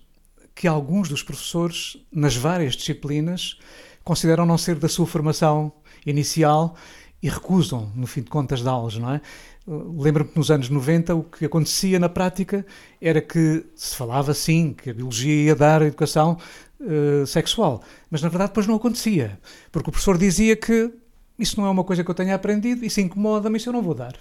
[0.55, 3.59] que alguns dos professores, nas várias disciplinas,
[4.03, 5.73] consideram não ser da sua formação
[6.05, 6.75] inicial
[7.23, 9.21] e recusam, no fim de contas, de aulas, não é?
[9.67, 12.65] Lembro-me que nos anos 90 o que acontecia na prática
[13.01, 16.39] era que se falava sim que a biologia ia dar a educação
[16.81, 19.39] uh, sexual, mas na verdade depois não acontecia,
[19.71, 20.93] porque o professor dizia que
[21.39, 23.95] isso não é uma coisa que eu tenha aprendido, isso incomoda-me, isso eu não vou
[23.95, 24.15] dar.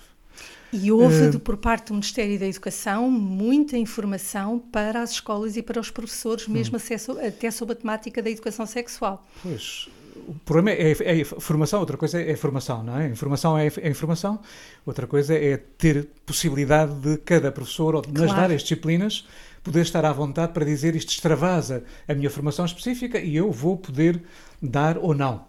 [0.71, 5.63] E houve, uh, por parte do Ministério da Educação, muita informação para as escolas e
[5.63, 6.77] para os professores, mesmo hum.
[6.77, 9.25] acesso, até sobre a temática da educação sexual.
[9.41, 9.87] Pois,
[10.27, 13.07] o problema é, é, é, formação, outra coisa é, formação, não é?
[13.07, 14.39] Informação é, é, informação,
[14.85, 19.25] outra coisa é ter possibilidade de cada professor, ou nas várias disciplinas,
[19.67, 23.77] poder estar à vontade para dizer isto extravasa a minha formação específica e eu vou
[23.77, 24.23] poder
[24.61, 25.45] dar ou não.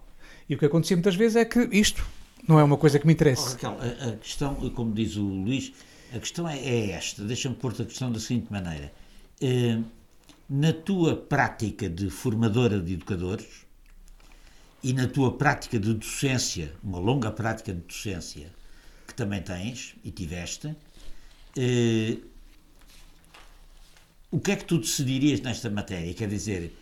[0.48, 2.04] E o que acontecia muitas vezes é que isto
[2.46, 3.50] não é uma coisa que me interessa.
[3.50, 5.72] Oh, Raquel, a, a, questão, como diz o Luís,
[6.12, 7.22] a questão é, é esta.
[7.22, 8.92] Deixa-me pôr-te a questão da seguinte maneira.
[9.40, 9.84] Uh,
[10.48, 13.66] na tua prática de formadora de educadores
[14.82, 18.50] e na tua prática de docência, uma longa prática de docência
[19.06, 22.28] que também tens e tiveste, uh,
[24.30, 26.12] o que é que tu decidirias nesta matéria?
[26.14, 26.72] Quer dizer,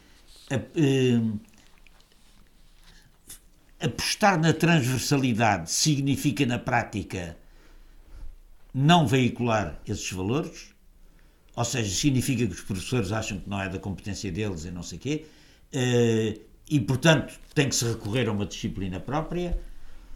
[0.51, 1.41] a, uh,
[3.81, 7.37] apostar na transversalidade significa, na prática,
[8.75, 10.75] não veicular esses valores,
[11.55, 14.83] ou seja, significa que os professores acham que não é da competência deles e não
[14.83, 15.27] sei o quê,
[15.75, 19.59] uh, e, portanto, tem que se recorrer a uma disciplina própria,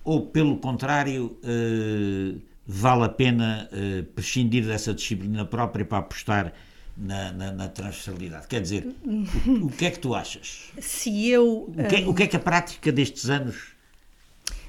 [0.03, 6.53] ou, pelo contrário, uh, vale a pena uh, prescindir dessa disciplina própria para apostar
[7.01, 8.47] na, na, na, transversalidade.
[8.47, 10.71] Quer dizer, o, o, que é que tu achas?
[10.79, 11.63] Se eu.
[11.63, 13.73] O que, é, o que é que a prática destes anos.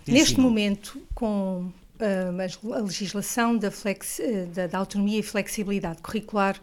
[0.07, 0.41] Neste sido?
[0.41, 6.59] momento, com uh, a legislação da, flex, uh, da, da, autonomia e flexibilidade curricular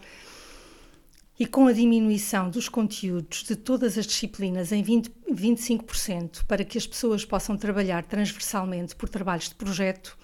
[1.39, 6.77] e com a diminuição dos conteúdos de todas as disciplinas em 20, 25% para que
[6.77, 10.19] as pessoas possam trabalhar transversalmente por trabalhos de projeto,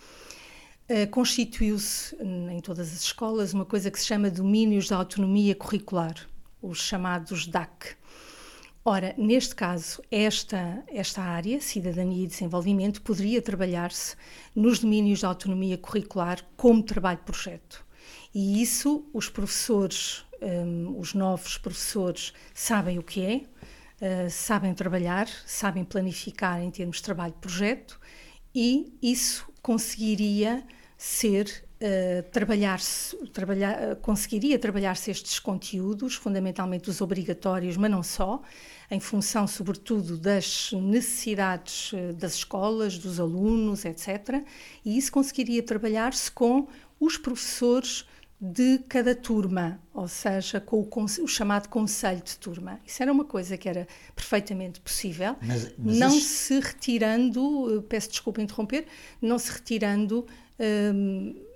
[0.86, 6.14] Uh, constituiu-se em todas as escolas uma coisa que se chama domínios da autonomia curricular,
[6.60, 7.96] os chamados DAC.
[8.84, 14.14] Ora, neste caso, esta, esta área, cidadania e desenvolvimento, poderia trabalhar-se
[14.54, 17.82] nos domínios da autonomia curricular como trabalho de projeto.
[18.34, 24.74] E isso os professores, um, ehm, os novos professores, sabem o que é, uh, sabem
[24.74, 27.98] trabalhar, sabem planificar em termos de trabalho de projeto
[28.54, 30.62] e isso conseguiria
[30.98, 38.40] ser Uh, trabalhar-se, trabalhar, uh, conseguiria trabalhar-se estes conteúdos, fundamentalmente os obrigatórios, mas não só,
[38.90, 44.42] em função, sobretudo, das necessidades uh, das escolas, dos alunos, etc.
[44.82, 48.06] E isso conseguiria trabalhar-se com os professores
[48.40, 52.80] de cada turma, ou seja, com o, o, chamado conselho de turma.
[52.84, 56.28] Isso era uma coisa que era perfeitamente possível, mas, mas não isso...
[56.28, 58.86] se retirando, peço desculpa interromper,
[59.22, 60.26] não se retirando
[60.58, 61.54] um, uh,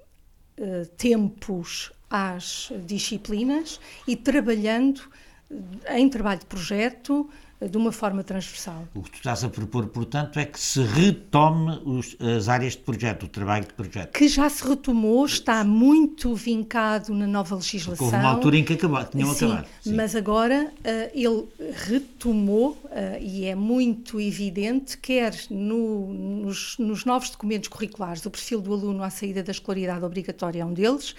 [0.57, 5.03] eh, tempos às disciplinas e trabalhando
[5.91, 7.29] em trabalho de projeto,
[7.61, 8.87] de uma forma transversal.
[8.95, 12.79] O que tu estás a propor, portanto, é que se retome os, as áreas de
[12.79, 14.13] projeto, o trabalho de projeto.
[14.13, 18.07] Que já se retomou, está muito vincado na nova legislação.
[18.07, 19.67] Houve uma altura em que acabou, tinham sim, acabado.
[19.83, 19.95] Sim.
[19.95, 21.49] Mas agora uh, ele
[21.87, 22.89] retomou uh,
[23.21, 29.03] e é muito evidente, quer no, nos, nos novos documentos curriculares, o perfil do aluno
[29.03, 31.15] à saída da escolaridade obrigatória é um deles,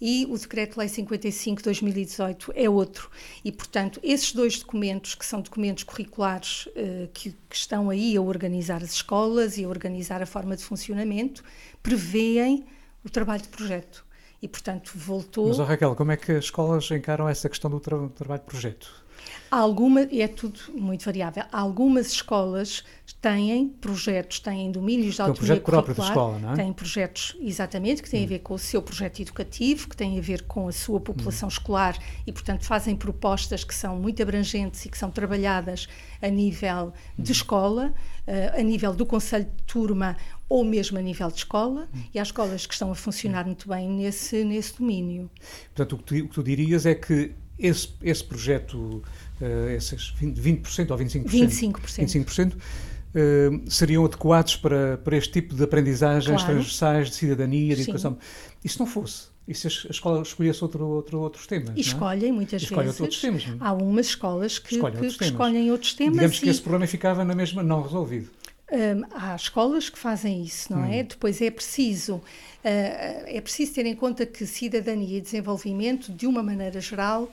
[0.00, 3.10] e o Decreto-Lei 55-2018 é outro.
[3.44, 8.22] E, portanto, esses dois documentos, que são documentos curriculares uh, que, que, estão aí a
[8.22, 11.42] organizar as escolas e a organizar a forma de funcionamento,
[11.82, 12.64] prevêem
[13.04, 14.04] o trabalho de projeto.
[14.40, 15.48] E, portanto, voltou.
[15.48, 18.46] Mas, oh, Raquel, como é que as escolas encaram essa questão do tra trabalho de
[18.46, 19.07] projeto?
[19.50, 21.44] Há alguma, é tudo muito variável.
[21.50, 22.84] Há algumas escolas
[23.20, 26.56] têm projetos, têm domínios de autonomia um projeto próprio da escola, não é?
[26.56, 28.24] Têm projetos, exatamente, que têm hum.
[28.24, 31.48] a ver com o seu projeto educativo, que têm a ver com a sua população
[31.48, 31.50] hum.
[31.50, 35.88] escolar e, portanto, fazem propostas que são muito abrangentes e que são trabalhadas
[36.20, 37.32] a nível de hum.
[37.32, 37.94] escola,
[38.26, 40.16] uh, a nível do conselho de turma
[40.48, 42.00] ou mesmo a nível de escola, hum.
[42.14, 45.30] e há escolas que estão a funcionar muito bem nesse, nesse domínio.
[45.74, 49.02] Portanto, o que tu, o que tu dirias é que esse, esse projeto,
[49.40, 52.24] uh, esses 20%, 20 ou 25%, 25%.
[52.24, 56.52] 25% uh, seriam adequados para, para este tipo de aprendizagens claro.
[56.54, 57.90] transversais de cidadania, de Sim.
[57.90, 58.18] educação.
[58.64, 59.28] E se não fosse?
[59.46, 61.72] E se a escola escolhesse outro, outro, outros temas?
[61.74, 63.00] E escolhem, muitas Escolhe vezes.
[63.00, 63.56] Outros temas, não?
[63.60, 66.14] Há umas escolas que, que, que escolhem outros temas.
[66.16, 66.40] Digamos e...
[66.42, 68.28] que esse problema ficava na mesma não resolvido.
[68.70, 70.88] Um, há escolas que fazem isso, não é?
[70.88, 70.92] hum.
[70.92, 71.02] é?
[71.02, 72.22] Depois é preciso, uh,
[72.62, 77.32] é preciso ter em conta que cidadania e desenvolvimento, de uma maneira geral,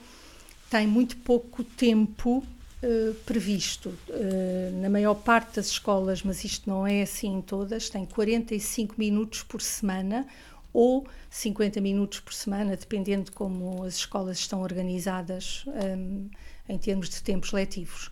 [0.69, 2.43] tem muito pouco tempo
[2.83, 3.89] uh, previsto.
[4.09, 8.95] Uh, na maior parte das escolas, mas isto não é assim em todas, tem 45
[8.97, 10.27] minutos por semana
[10.73, 16.29] ou 50 minutos por semana, dependendo de como as escolas estão organizadas um,
[16.67, 18.11] em termos de tempos letivos.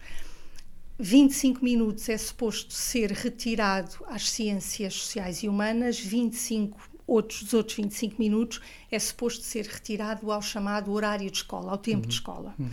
[0.98, 7.76] 25 minutos é suposto ser retirado às ciências sociais e humanas, 25 outros, os outros
[7.78, 12.08] 25 minutos é suposto ser retirado ao chamado horário de escola, ao tempo uhum.
[12.08, 12.56] de escola.
[12.60, 12.70] Uhum.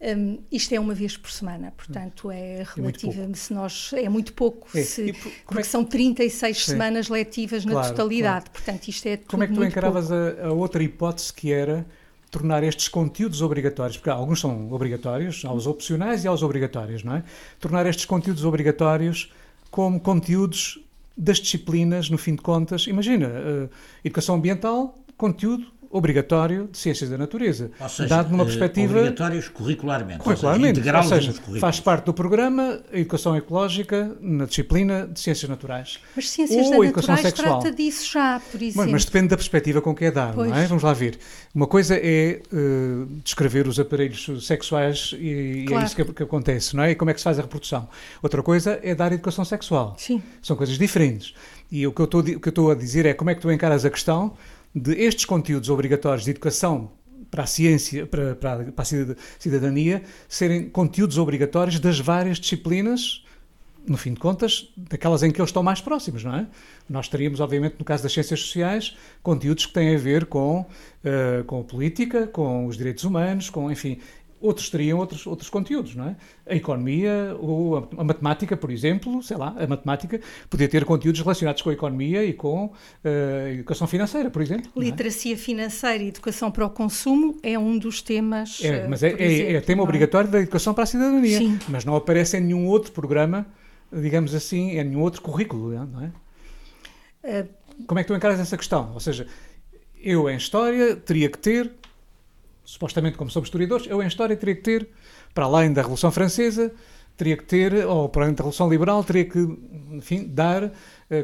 [0.00, 4.06] Um, isto é uma vez por semana, portanto é, é relativa, é se nós é
[4.08, 4.82] muito pouco, é.
[4.82, 5.68] Se, por, porque é que...
[5.68, 6.72] são 36 Sim.
[6.72, 8.50] semanas letivas claro, na totalidade, claro.
[8.50, 11.86] portanto isto é Como é que tu encaravas a, a, outra hipótese que era
[12.30, 17.02] tornar estes conteúdos obrigatórios, porque alguns são obrigatórios, há os opcionais e há os obrigatórios,
[17.02, 17.24] não é?
[17.58, 19.32] Tornar estes conteúdos obrigatórios
[19.70, 20.83] como conteúdos
[21.16, 22.86] das disciplinas, no fim de contas.
[22.86, 23.70] Imagina, uh,
[24.04, 29.48] educação ambiental, conteúdo obrigatório de ciências da natureza, ou seja, dado numa eh, perspectiva obrigatórios
[29.48, 35.20] curricularmente, curricularmente, ou seja, ou seja faz parte do programa educação ecológica na disciplina de
[35.20, 36.00] ciências naturais.
[36.16, 37.60] Mas ciências ou da educação naturais sexual.
[37.60, 38.82] trata disso já, por exemplo.
[38.82, 40.66] Mas, mas, depende da perspectiva com que é dado, não é?
[40.66, 41.16] Vamos lá ver.
[41.54, 45.82] Uma coisa é uh, descrever os aparelhos sexuais e, claro.
[45.82, 46.90] e é isso que, que, acontece, não é?
[46.90, 47.88] E como é que se faz a reprodução.
[48.20, 49.94] Outra coisa é dar educação sexual.
[49.96, 50.20] Sim.
[50.42, 51.34] São coisas diferentes.
[51.70, 52.04] E o que eu
[52.48, 54.34] estou a dizer é como é que tu encaras a questão
[54.74, 56.90] de estes conteúdos obrigatórios de educação
[57.30, 63.24] para a ciência, para, para, para a cidadania, serem conteúdos obrigatórios das várias disciplinas,
[63.86, 66.46] no fim de contas, daquelas em que eles estão mais próximos, não é?
[66.88, 71.44] Nós teríamos, obviamente, no caso das ciências sociais, conteúdos que têm a ver com, uh,
[71.44, 73.98] com a política, com os direitos humanos, com, enfim,
[74.40, 76.16] outros teriam outros, outros conteúdos, não é?
[76.46, 80.20] A economia ou a, a, matemática, por exemplo, sei lá, a matemática
[80.50, 82.72] podia ter conteúdos relacionados com a economia e com uh,
[83.46, 84.70] a educação financeira, por exemplo.
[84.76, 84.80] É?
[84.80, 85.36] Literacia é?
[85.36, 88.60] financeira e educação para o consumo é um dos temas.
[88.62, 89.84] É, mas é, exemplo, é, é tema é?
[89.84, 91.58] obrigatório da educação para a cidadania, Sim.
[91.68, 93.46] mas não aparece em nenhum outro programa,
[93.92, 96.12] digamos assim, em nenhum outro currículo, não é?
[97.24, 97.48] Uh,
[97.86, 98.92] Como é que tu encaras essa questão?
[98.92, 99.26] Ou seja,
[99.98, 101.72] eu em História teria que ter
[102.64, 104.88] supostamente como somos historiadores, eu em História teria que ter,
[105.34, 106.72] para além da Revolução Francesa,
[107.16, 109.38] teria que ter, ou para além da Revolução Liberal, teria que,
[109.92, 110.72] enfim, dar uh,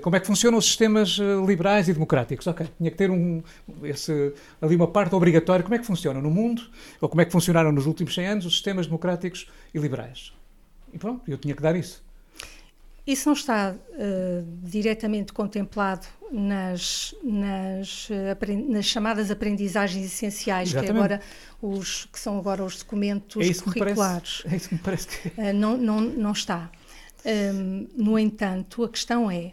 [0.02, 2.46] como é que funcionam os sistemas uh, liberais e democráticos.
[2.46, 3.42] Ok, tinha que ter um,
[3.82, 6.62] esse, ali uma parte obrigatória, como é que funcionam no mundo,
[7.00, 10.32] ou como é que funcionaram nos últimos 100 anos os sistemas democráticos e liberais.
[10.92, 12.02] E pronto, eu tinha que dar isso.
[13.06, 20.92] Isso não está uh, diretamente contemplado nas, nas, uh, nas, chamadas aprendizagens essenciais, Exatamente.
[20.92, 21.20] que, agora
[21.60, 24.42] os, que são agora os documentos é curriculares.
[24.42, 25.28] Parece, é isso que me parece que...
[25.28, 26.70] Uh, não, não, não está.
[27.24, 29.52] Um, no entanto, a questão é...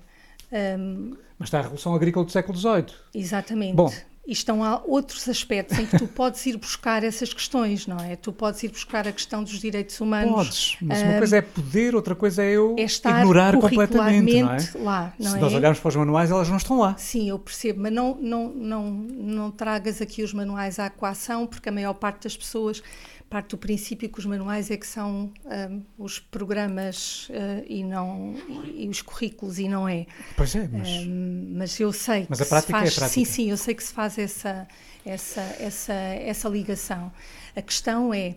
[0.52, 2.86] Um, Mas está a Revolução Agrícola do século XVIII.
[3.14, 3.76] Exatamente.
[3.76, 3.92] Bom,
[4.28, 8.18] e estão há outros aspectos em que tu podes ir buscar essas questões, não é?
[8.18, 10.36] Tu podes ir buscar a questão dos direitos humanos.
[10.36, 14.84] Podes, mas uma coisa é poder, outra coisa é eu é ignorar completamente, não é?
[14.84, 15.40] lá, não Se é?
[15.40, 16.96] nós olharmos para os manuais, elas não estão lá.
[16.98, 21.70] Sim, eu percebo, mas não, não, não, não tragas aqui os manuais à coação, porque
[21.70, 22.84] a maior parte das pessoas
[23.30, 28.36] parte do princípio que os manuais é que são um, os programas uh, e não
[28.74, 30.06] e, os currículos e não é.
[30.36, 33.10] Pois é, mas, um, mas eu sei mas que a prática faz, é a prática.
[33.10, 34.68] sim, sim, eu sei que se faz essa
[35.06, 37.12] essa essa essa ligação.
[37.56, 38.36] A questão é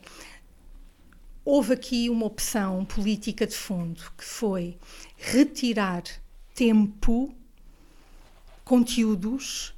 [1.44, 4.76] houve aqui uma opção política de fundo que foi
[5.16, 6.02] retirar
[6.54, 7.34] tempo,
[8.64, 9.74] conteúdos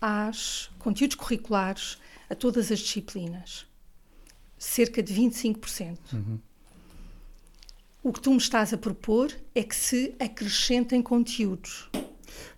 [0.00, 1.98] às conteúdos curriculares
[2.30, 3.66] a todas as disciplinas.
[4.62, 5.98] Cerca de 25%.
[6.12, 6.38] Uhum.
[8.00, 11.90] O que tu me estás a propor é que se acrescentem conteúdos.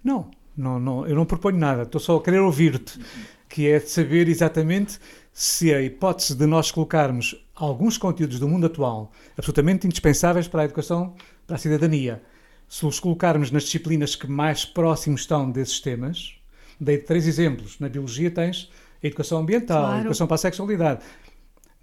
[0.04, 1.84] Não, não, não eu não proponho nada.
[1.84, 3.00] Estou só a querer ouvir-te,
[3.48, 4.98] que é de saber exatamente
[5.32, 10.64] se a hipótese de nós colocarmos alguns conteúdos do mundo atual absolutamente indispensáveis para a
[10.66, 11.14] educação,
[11.46, 12.22] para a cidadania,
[12.68, 16.34] se os colocarmos nas disciplinas que mais próximos estão desses temas,
[16.78, 17.78] dei três exemplos.
[17.80, 18.70] Na biologia tens
[19.02, 19.96] a educação ambiental, claro.
[19.96, 21.02] a educação para a sexualidade.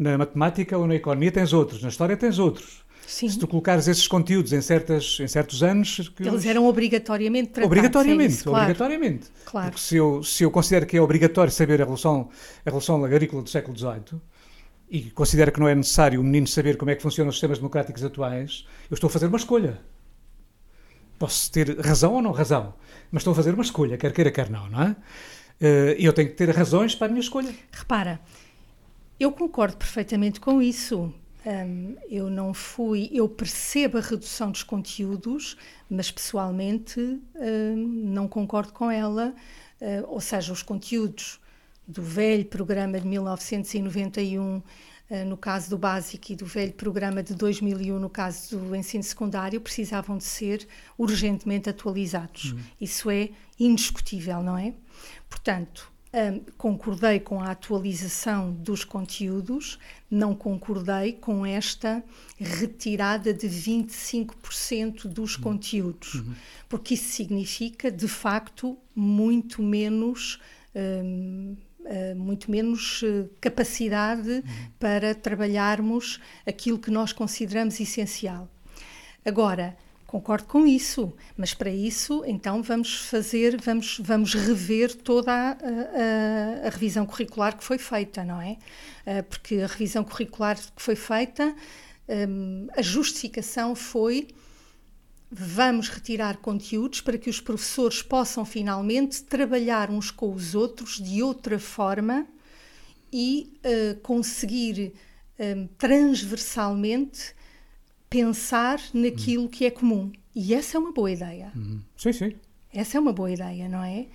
[0.01, 2.83] Na matemática ou na economia tens outros, na história tens outros.
[3.05, 3.29] Sim.
[3.29, 6.11] Se tu colocares esses conteúdos em, certas, em certos anos.
[6.19, 7.67] Eles eram obrigatoriamente tratados.
[7.67, 8.63] Obrigatoriamente, é isso, claro.
[8.63, 9.27] obrigatoriamente.
[9.45, 9.69] Claro.
[9.69, 12.29] Porque se eu, se eu considero que é obrigatório saber a relação,
[12.65, 14.19] a relação agrícola do século XVIII
[14.89, 17.59] e considero que não é necessário o menino saber como é que funcionam os sistemas
[17.59, 19.79] democráticos atuais, eu estou a fazer uma escolha.
[21.19, 22.73] Posso ter razão ou não razão,
[23.11, 24.95] mas estou a fazer uma escolha, quer queira, quer não, não é?
[25.61, 27.53] Eh, e eu tenho que ter razões para a minha escolha.
[27.71, 28.19] Repara,
[29.21, 31.13] eu concordo perfeitamente com isso.
[31.45, 35.57] Um, eu não fui, eu percebo a redução dos conteúdos,
[35.89, 39.33] mas pessoalmente um, não concordo com ela.
[39.79, 41.39] Uh, ou seja, os conteúdos
[41.87, 44.61] do velho programa de 1991
[45.11, 49.03] eh, no caso do básico e do velho programa de 2001, no caso do ensino
[49.03, 50.65] secundário, precisavam de ser
[50.97, 52.53] urgentemente atualizados.
[52.53, 52.59] Uhum.
[52.79, 54.73] Isso é indiscutível, não é?
[55.29, 62.03] Portanto, um, concordei com a atualização dos conteúdos, não concordei com esta
[62.37, 65.41] retirada de 25% dos uhum.
[65.41, 66.33] conteúdos, uhum.
[66.67, 70.39] porque isso significa, de facto, muito menos.
[70.75, 74.43] Um, Uh, muito menos uh, capacidade uhum.
[74.79, 78.47] para trabalharmos aquilo que nós consideramos essencial.
[79.25, 79.75] Agora,
[80.11, 86.67] concordo com isso, mas para isso, então, vamos fazer, vamos, vamos rever toda a, a,
[86.67, 88.57] a revisão curricular que foi feita, não é?
[89.07, 91.55] Uh, porque a revisão curricular que foi feita,
[92.09, 94.27] um, a justificação foi
[95.31, 101.23] vamos retirar conteúdos para que os professores possam finalmente trabalhar uns com os outros de
[101.23, 102.27] outra forma
[103.13, 104.91] e uh, conseguir
[105.39, 107.33] um, transversalmente
[108.11, 110.11] pensar naquilo que é comum.
[110.35, 111.51] E essa é uma boa ideia.
[111.55, 111.81] Uhum.
[111.95, 112.35] Sim, sim.
[112.73, 114.05] Essa é uma boa ideia, não é?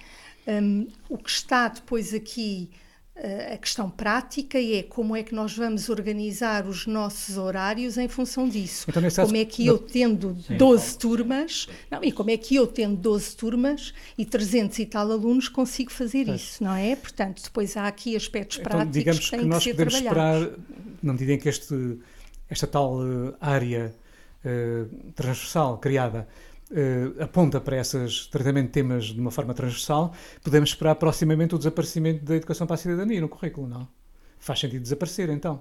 [0.47, 2.71] Um, o que está depois aqui
[3.17, 8.07] eh, a questão prática é como é que nós vamos organizar os nossos horários em
[8.07, 8.87] função disso.
[8.89, 12.67] Então, como é que eu tendo Sim, 12 turmas, não, e como é que eu
[12.67, 16.95] tendo 12 turmas e 300 e tal alunos consigo fazer isso, não é?
[16.95, 20.51] Portanto, depois há aqui aspectos então, práticos digamos que têm que, nós podemos esperar,
[21.03, 21.99] na medida em que este,
[22.49, 23.95] esta tal uh, área
[24.45, 26.27] uh, transversal criada
[26.71, 31.59] uh, aponta para esses tratamento de temas de uma forma transversal, podemos esperar proximamente o
[31.59, 33.89] desaparecimento da educação para a cidadania no currículo, não?
[34.39, 35.61] Faz sentido desaparecer, então?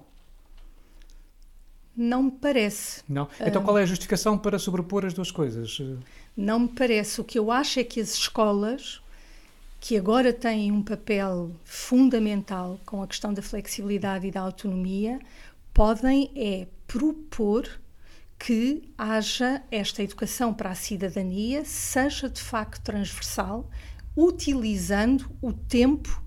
[1.96, 3.02] Não me parece.
[3.08, 3.28] Não?
[3.40, 5.82] Então qual é a justificação para sobrepor as duas coisas?
[6.36, 7.22] Não me parece.
[7.22, 9.02] O que eu acho é que as escolas,
[9.80, 15.20] que agora têm um papel fundamental com a questão da flexibilidade e da autonomia,
[15.74, 17.68] podem é propor
[18.38, 23.70] que haja esta educação para a cidadania, seja de facto transversal,
[24.16, 26.24] utilizando o tempo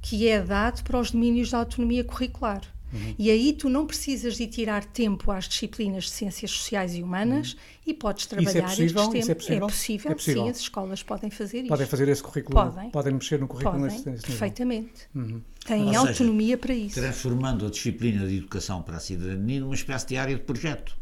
[0.00, 2.73] que é dado para os domínios da autonomia curricular.
[2.94, 3.14] Uhum.
[3.18, 7.52] E aí tu não precisas de tirar tempo às disciplinas de ciências sociais e humanas
[7.52, 7.58] uhum.
[7.88, 9.18] e podes trabalhar isso é possível?
[9.18, 9.56] Isso é possível?
[9.56, 11.68] É possível, é possível, sim, as escolas podem fazer isso.
[11.68, 15.08] Podem fazer esse currículo, podem, podem mexer no currículo podem, nesse, nesse perfeitamente.
[15.14, 15.42] Uhum.
[15.66, 16.94] Têm Ou autonomia seja, para isso.
[16.94, 20.96] Transformando a disciplina de educação para a cidadania numa espécie de área de projeto.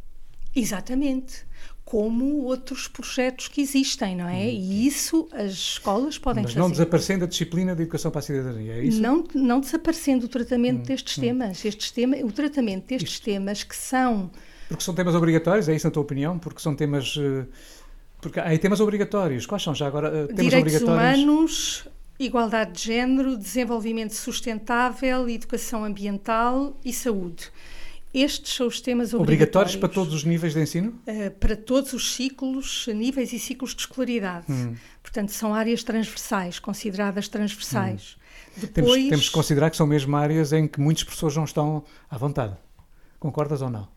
[0.55, 1.45] Exatamente.
[1.85, 4.49] Como outros projetos que existem, não é?
[4.49, 6.63] E isso as escolas podem Mas fazer.
[6.63, 9.01] não desaparecendo a disciplina de educação para a cidadania, é isso?
[9.01, 11.21] Não, não desaparecendo o tratamento hum, destes hum.
[11.21, 11.65] temas.
[11.65, 13.25] Estes tema, o tratamento destes Isto.
[13.25, 14.31] temas que são.
[14.69, 16.39] Porque são temas obrigatórios, é isso na tua opinião?
[16.39, 17.15] Porque são temas.
[17.19, 17.45] Eh,
[18.21, 19.45] porque há temas obrigatórios.
[19.45, 21.23] Quais são já agora eh, temas Direitos obrigatórios?
[21.23, 27.51] humanos, igualdade de género, desenvolvimento sustentável, educação ambiental e saúde.
[28.15, 29.23] Estes são os temas obrigatórios.
[29.23, 31.01] Obrigatórios para todos os níveis de ensino?
[31.07, 34.47] Uh, para todos os ciclos, níveis e ciclos de escolaridade.
[34.51, 34.75] Hum.
[35.03, 38.17] Portanto, são áreas transversais, consideradas transversais.
[38.19, 38.61] Hum.
[38.61, 38.87] Depois...
[38.87, 42.19] Temos, temos que considerar que são mesmo áreas em que muitas pessoas não estão à
[42.19, 42.55] vontade.
[43.19, 43.89] Concordas ou não?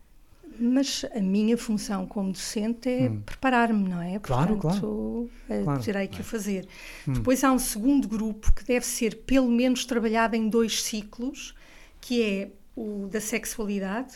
[0.58, 3.20] Mas a minha função como docente é hum.
[3.20, 4.18] preparar-me, não é?
[4.18, 5.30] Portanto, claro, claro.
[5.64, 5.82] claro.
[5.82, 6.66] terei que o fazer.
[7.06, 7.12] Hum.
[7.12, 11.54] Depois há um segundo grupo que deve ser pelo menos trabalhado em dois ciclos,
[12.00, 14.14] que é o da sexualidade,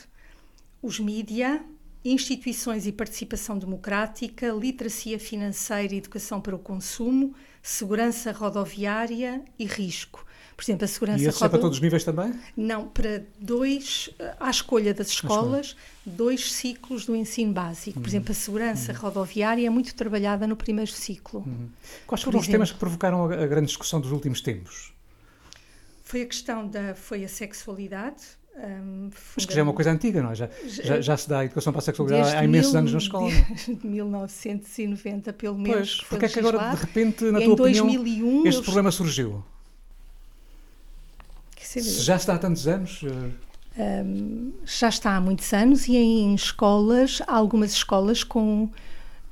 [0.82, 1.64] os mídia
[2.04, 10.24] instituições e participação democrática, literacia financeira e educação para o consumo, segurança rodoviária e risco.
[10.56, 12.38] Por exemplo, a segurança E esse é para todos os níveis também?
[12.54, 17.94] Não, para dois, à escolha das escolas, dois ciclos do ensino básico.
[17.94, 18.08] Por uhum.
[18.08, 18.98] exemplo, a segurança uhum.
[18.98, 21.40] rodoviária é muito trabalhada no primeiro ciclo.
[21.46, 21.68] Uhum.
[22.06, 24.92] Quais foram os temas que provocaram a grande discussão dos últimos tempos?
[26.04, 28.22] Foi a questão da foi a sexualidade,
[28.62, 30.34] um, Mas que já é uma coisa antiga, não é?
[30.34, 33.30] Já, já, já se dá educação para a sexualidade há imensos mil, anos na escola.
[33.66, 35.96] De 1990, pelo menos.
[35.96, 39.42] Pois, porque é que agora, de repente, na tua opinião, 2001, este problema surgiu?
[41.58, 43.02] Se já está há tantos anos?
[43.78, 48.68] Um, já está há muitos anos e em escolas, há algumas escolas com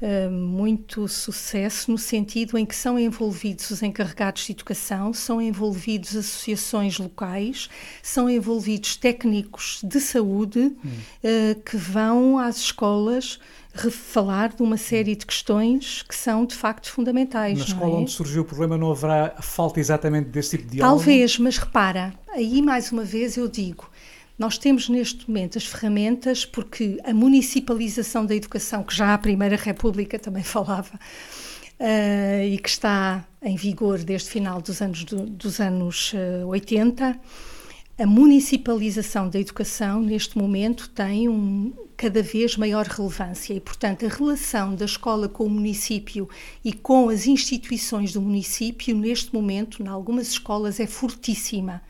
[0.01, 6.17] uh, muito sucesso no sentido em que são envolvidos os encarregados de educação, são envolvidos
[6.17, 7.69] associações locais,
[8.03, 10.89] são envolvidos técnicos de saúde hum.
[11.25, 13.39] uh, que vão às escolas
[13.91, 17.59] falar de uma série de questões que são de facto fundamentais.
[17.59, 17.97] Na escola é?
[17.99, 20.99] onde surgiu o problema não haverá falta exatamente desse tipo de diálogo?
[20.99, 23.89] Talvez, mas repara, aí mais uma vez eu digo,
[24.39, 29.57] nós temos neste momento as ferramentas porque a municipalização da educação, que já a Primeira
[29.57, 30.95] República também falava,
[31.81, 36.43] uh, e que está em vigor desde o final dos anos, do, dos anos uh,
[36.43, 37.21] eh, 80,
[37.99, 44.09] a municipalização da educação, neste momento, tem um, cada vez maior relevância e, portanto, a
[44.09, 46.29] relação da escola com o município
[46.65, 51.83] e com as instituições do município, neste momento, em algumas escolas, é fortíssima.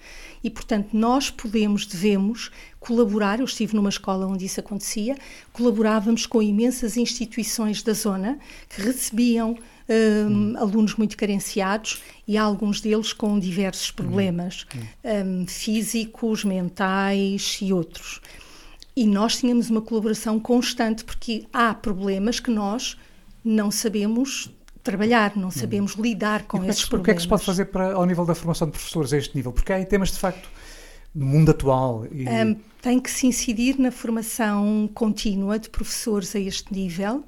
[0.43, 2.51] E, portanto, nós podemos, devemos
[2.81, 3.41] colaborar.
[3.41, 5.15] Eu estive numa escola onde isso acontecia,
[5.53, 8.39] colaborávamos com imensas instituições da zona
[8.71, 14.66] que recebiam um, alunos muito carenciados e alguns deles com diversos problemas
[15.05, 18.20] um, físicos, mentais e outros.
[18.95, 22.99] E nós tínhamos uma colaboração constante, porque há problemas que nós
[23.45, 24.51] não sabemos
[24.82, 27.03] trabalhar, não sabemos lidar com e esses problemas.
[27.03, 29.18] O que é que se pode fazer para, ao nível da formação de professores a
[29.18, 29.53] este nível?
[29.53, 30.49] Porque há temas, de facto,
[31.14, 32.07] no mundo atual.
[32.11, 32.28] E...
[32.28, 37.24] Um, tem que se incidir na formação contínua de professores a este nível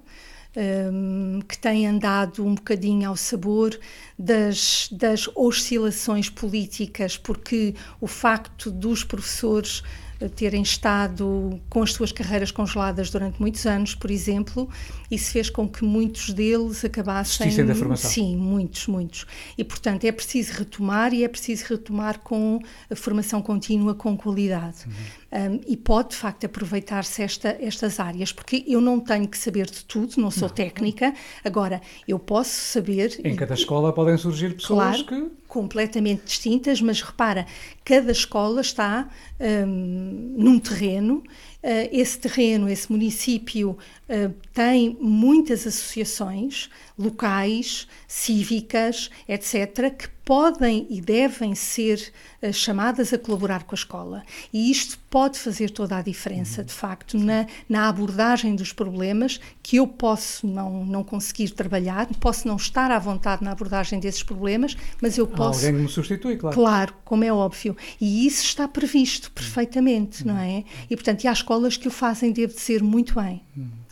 [0.57, 3.79] um, que tem andado um bocadinho ao sabor
[4.19, 9.83] das, das oscilações políticas, porque o facto dos professores
[10.29, 14.69] terem estado com as suas carreiras congeladas durante muitos anos, por exemplo,
[15.11, 17.65] isso fez com que muitos deles acabassem.
[17.65, 18.11] Da formação.
[18.11, 19.27] Sim, muitos, muitos.
[19.57, 24.85] E, portanto, é preciso retomar e é preciso retomar com a formação contínua, com qualidade.
[24.87, 25.20] Uhum.
[25.33, 29.67] Um, e pode, de facto, aproveitar-se esta, estas áreas, porque eu não tenho que saber
[29.67, 30.55] de tudo, não sou não.
[30.55, 31.15] técnica,
[31.45, 33.21] agora eu posso saber.
[33.23, 35.31] Em cada escola podem surgir pessoas claro, que.
[35.47, 37.47] completamente distintas, mas repara,
[37.85, 39.09] cada escola está
[39.39, 41.23] um, num terreno
[41.63, 43.73] Uh, esse terreno, esse município
[44.09, 53.19] uh, tem muitas associações locais, cívicas, etc., que podem e devem ser uh, chamadas a
[53.19, 54.23] colaborar com a escola.
[54.53, 59.79] E isto pode fazer toda a diferença, de facto, na, na abordagem dos problemas que
[59.79, 64.77] eu posso não, não conseguir trabalhar, posso não estar à vontade na abordagem desses problemas,
[65.03, 65.67] mas eu posso.
[65.67, 66.55] Alguém me substitui, claro.
[66.55, 67.77] Claro, como é óbvio.
[68.01, 70.63] E isso está previsto perfeitamente, não é?
[70.89, 73.43] E, portanto, e há escolas que o fazem, deve ser muito bem.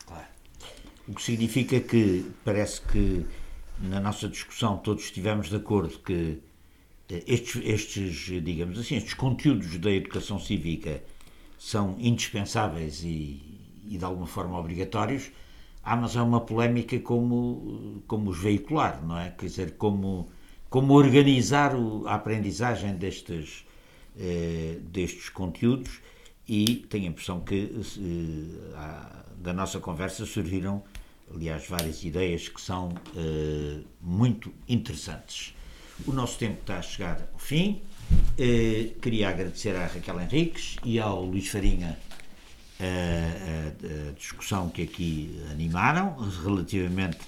[0.06, 0.26] Claro.
[1.08, 3.26] O que significa que parece que
[3.80, 6.40] na nossa discussão todos estivemos de acordo que
[7.08, 11.02] eh, estes, estes, digamos assim, estes conteúdos da educação cívica
[11.58, 13.40] são indispensáveis e,
[13.88, 15.30] e de alguma forma obrigatórios.
[15.82, 19.30] Ah, mas é uma polémica como, como os veicular, não é?
[19.30, 20.28] Quer dizer, como,
[20.68, 23.64] como organizar o, a aprendizagem destes,
[24.18, 26.00] eh, destes conteúdos
[26.46, 30.82] e tenho a impressão que eh, da nossa conversa surgiram,
[31.34, 35.54] aliás, várias ideias que são eh, muito interessantes.
[36.06, 37.80] O nosso tempo está a chegar ao fim.
[38.38, 41.98] Eh, queria agradecer à Raquel Henriques e ao Luís Farinha
[42.80, 47.18] a, a discussão que aqui animaram relativamente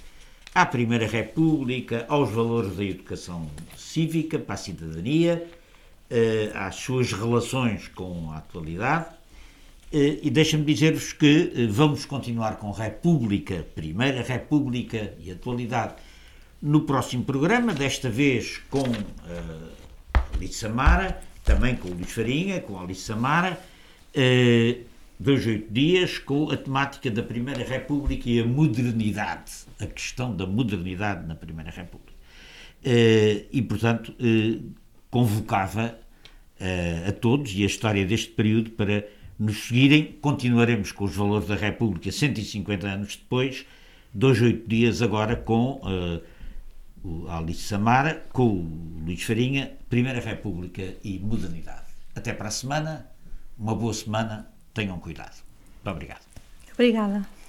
[0.53, 5.47] à Primeira República, aos valores da educação cívica para a cidadania
[6.09, 9.20] uh, às suas relações com a atualidade.
[9.93, 15.95] Uh, e deixa-me dizer-vos que uh, vamos continuar com República, Primeira República e Atualidade
[16.61, 19.69] no próximo programa, desta vez com uh,
[20.33, 23.59] Alice Samara, também com o Luís Farinha, com Alice Samara,
[25.19, 30.45] dois, oito dias, com a temática da Primeira República e a modernidade, a questão da
[30.45, 32.13] modernidade na Primeira República.
[33.51, 34.15] e, portanto,
[35.09, 35.99] convocava
[36.61, 39.05] uh, a todos e a história deste período para
[39.41, 43.65] nos seguirem, continuaremos com os valores da República 150 anos depois,
[44.13, 46.21] dois, oito dias agora com uh,
[47.03, 51.87] o Alice Samara, com o Luís Farinha, Primeira República e Modernidade.
[52.15, 53.07] Até para a semana,
[53.57, 55.41] uma boa semana, tenham cuidado.
[55.83, 56.21] Muito obrigado.
[56.73, 57.40] Obrigada.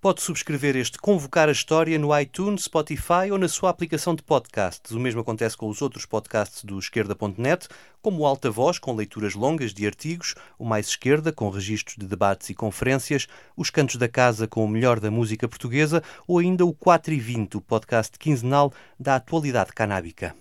[0.00, 4.92] Pode subscrever este Convocar a História no iTunes, Spotify ou na sua aplicação de podcasts.
[4.92, 7.66] O mesmo acontece com os outros podcasts do Esquerda.net,
[8.00, 12.06] como o Alta Voz, com leituras longas de artigos, o Mais Esquerda, com registros de
[12.06, 13.26] debates e conferências,
[13.56, 17.18] os Cantos da Casa, com o melhor da música portuguesa, ou ainda o 4 e
[17.18, 20.32] 20, o podcast quinzenal da atualidade canábica.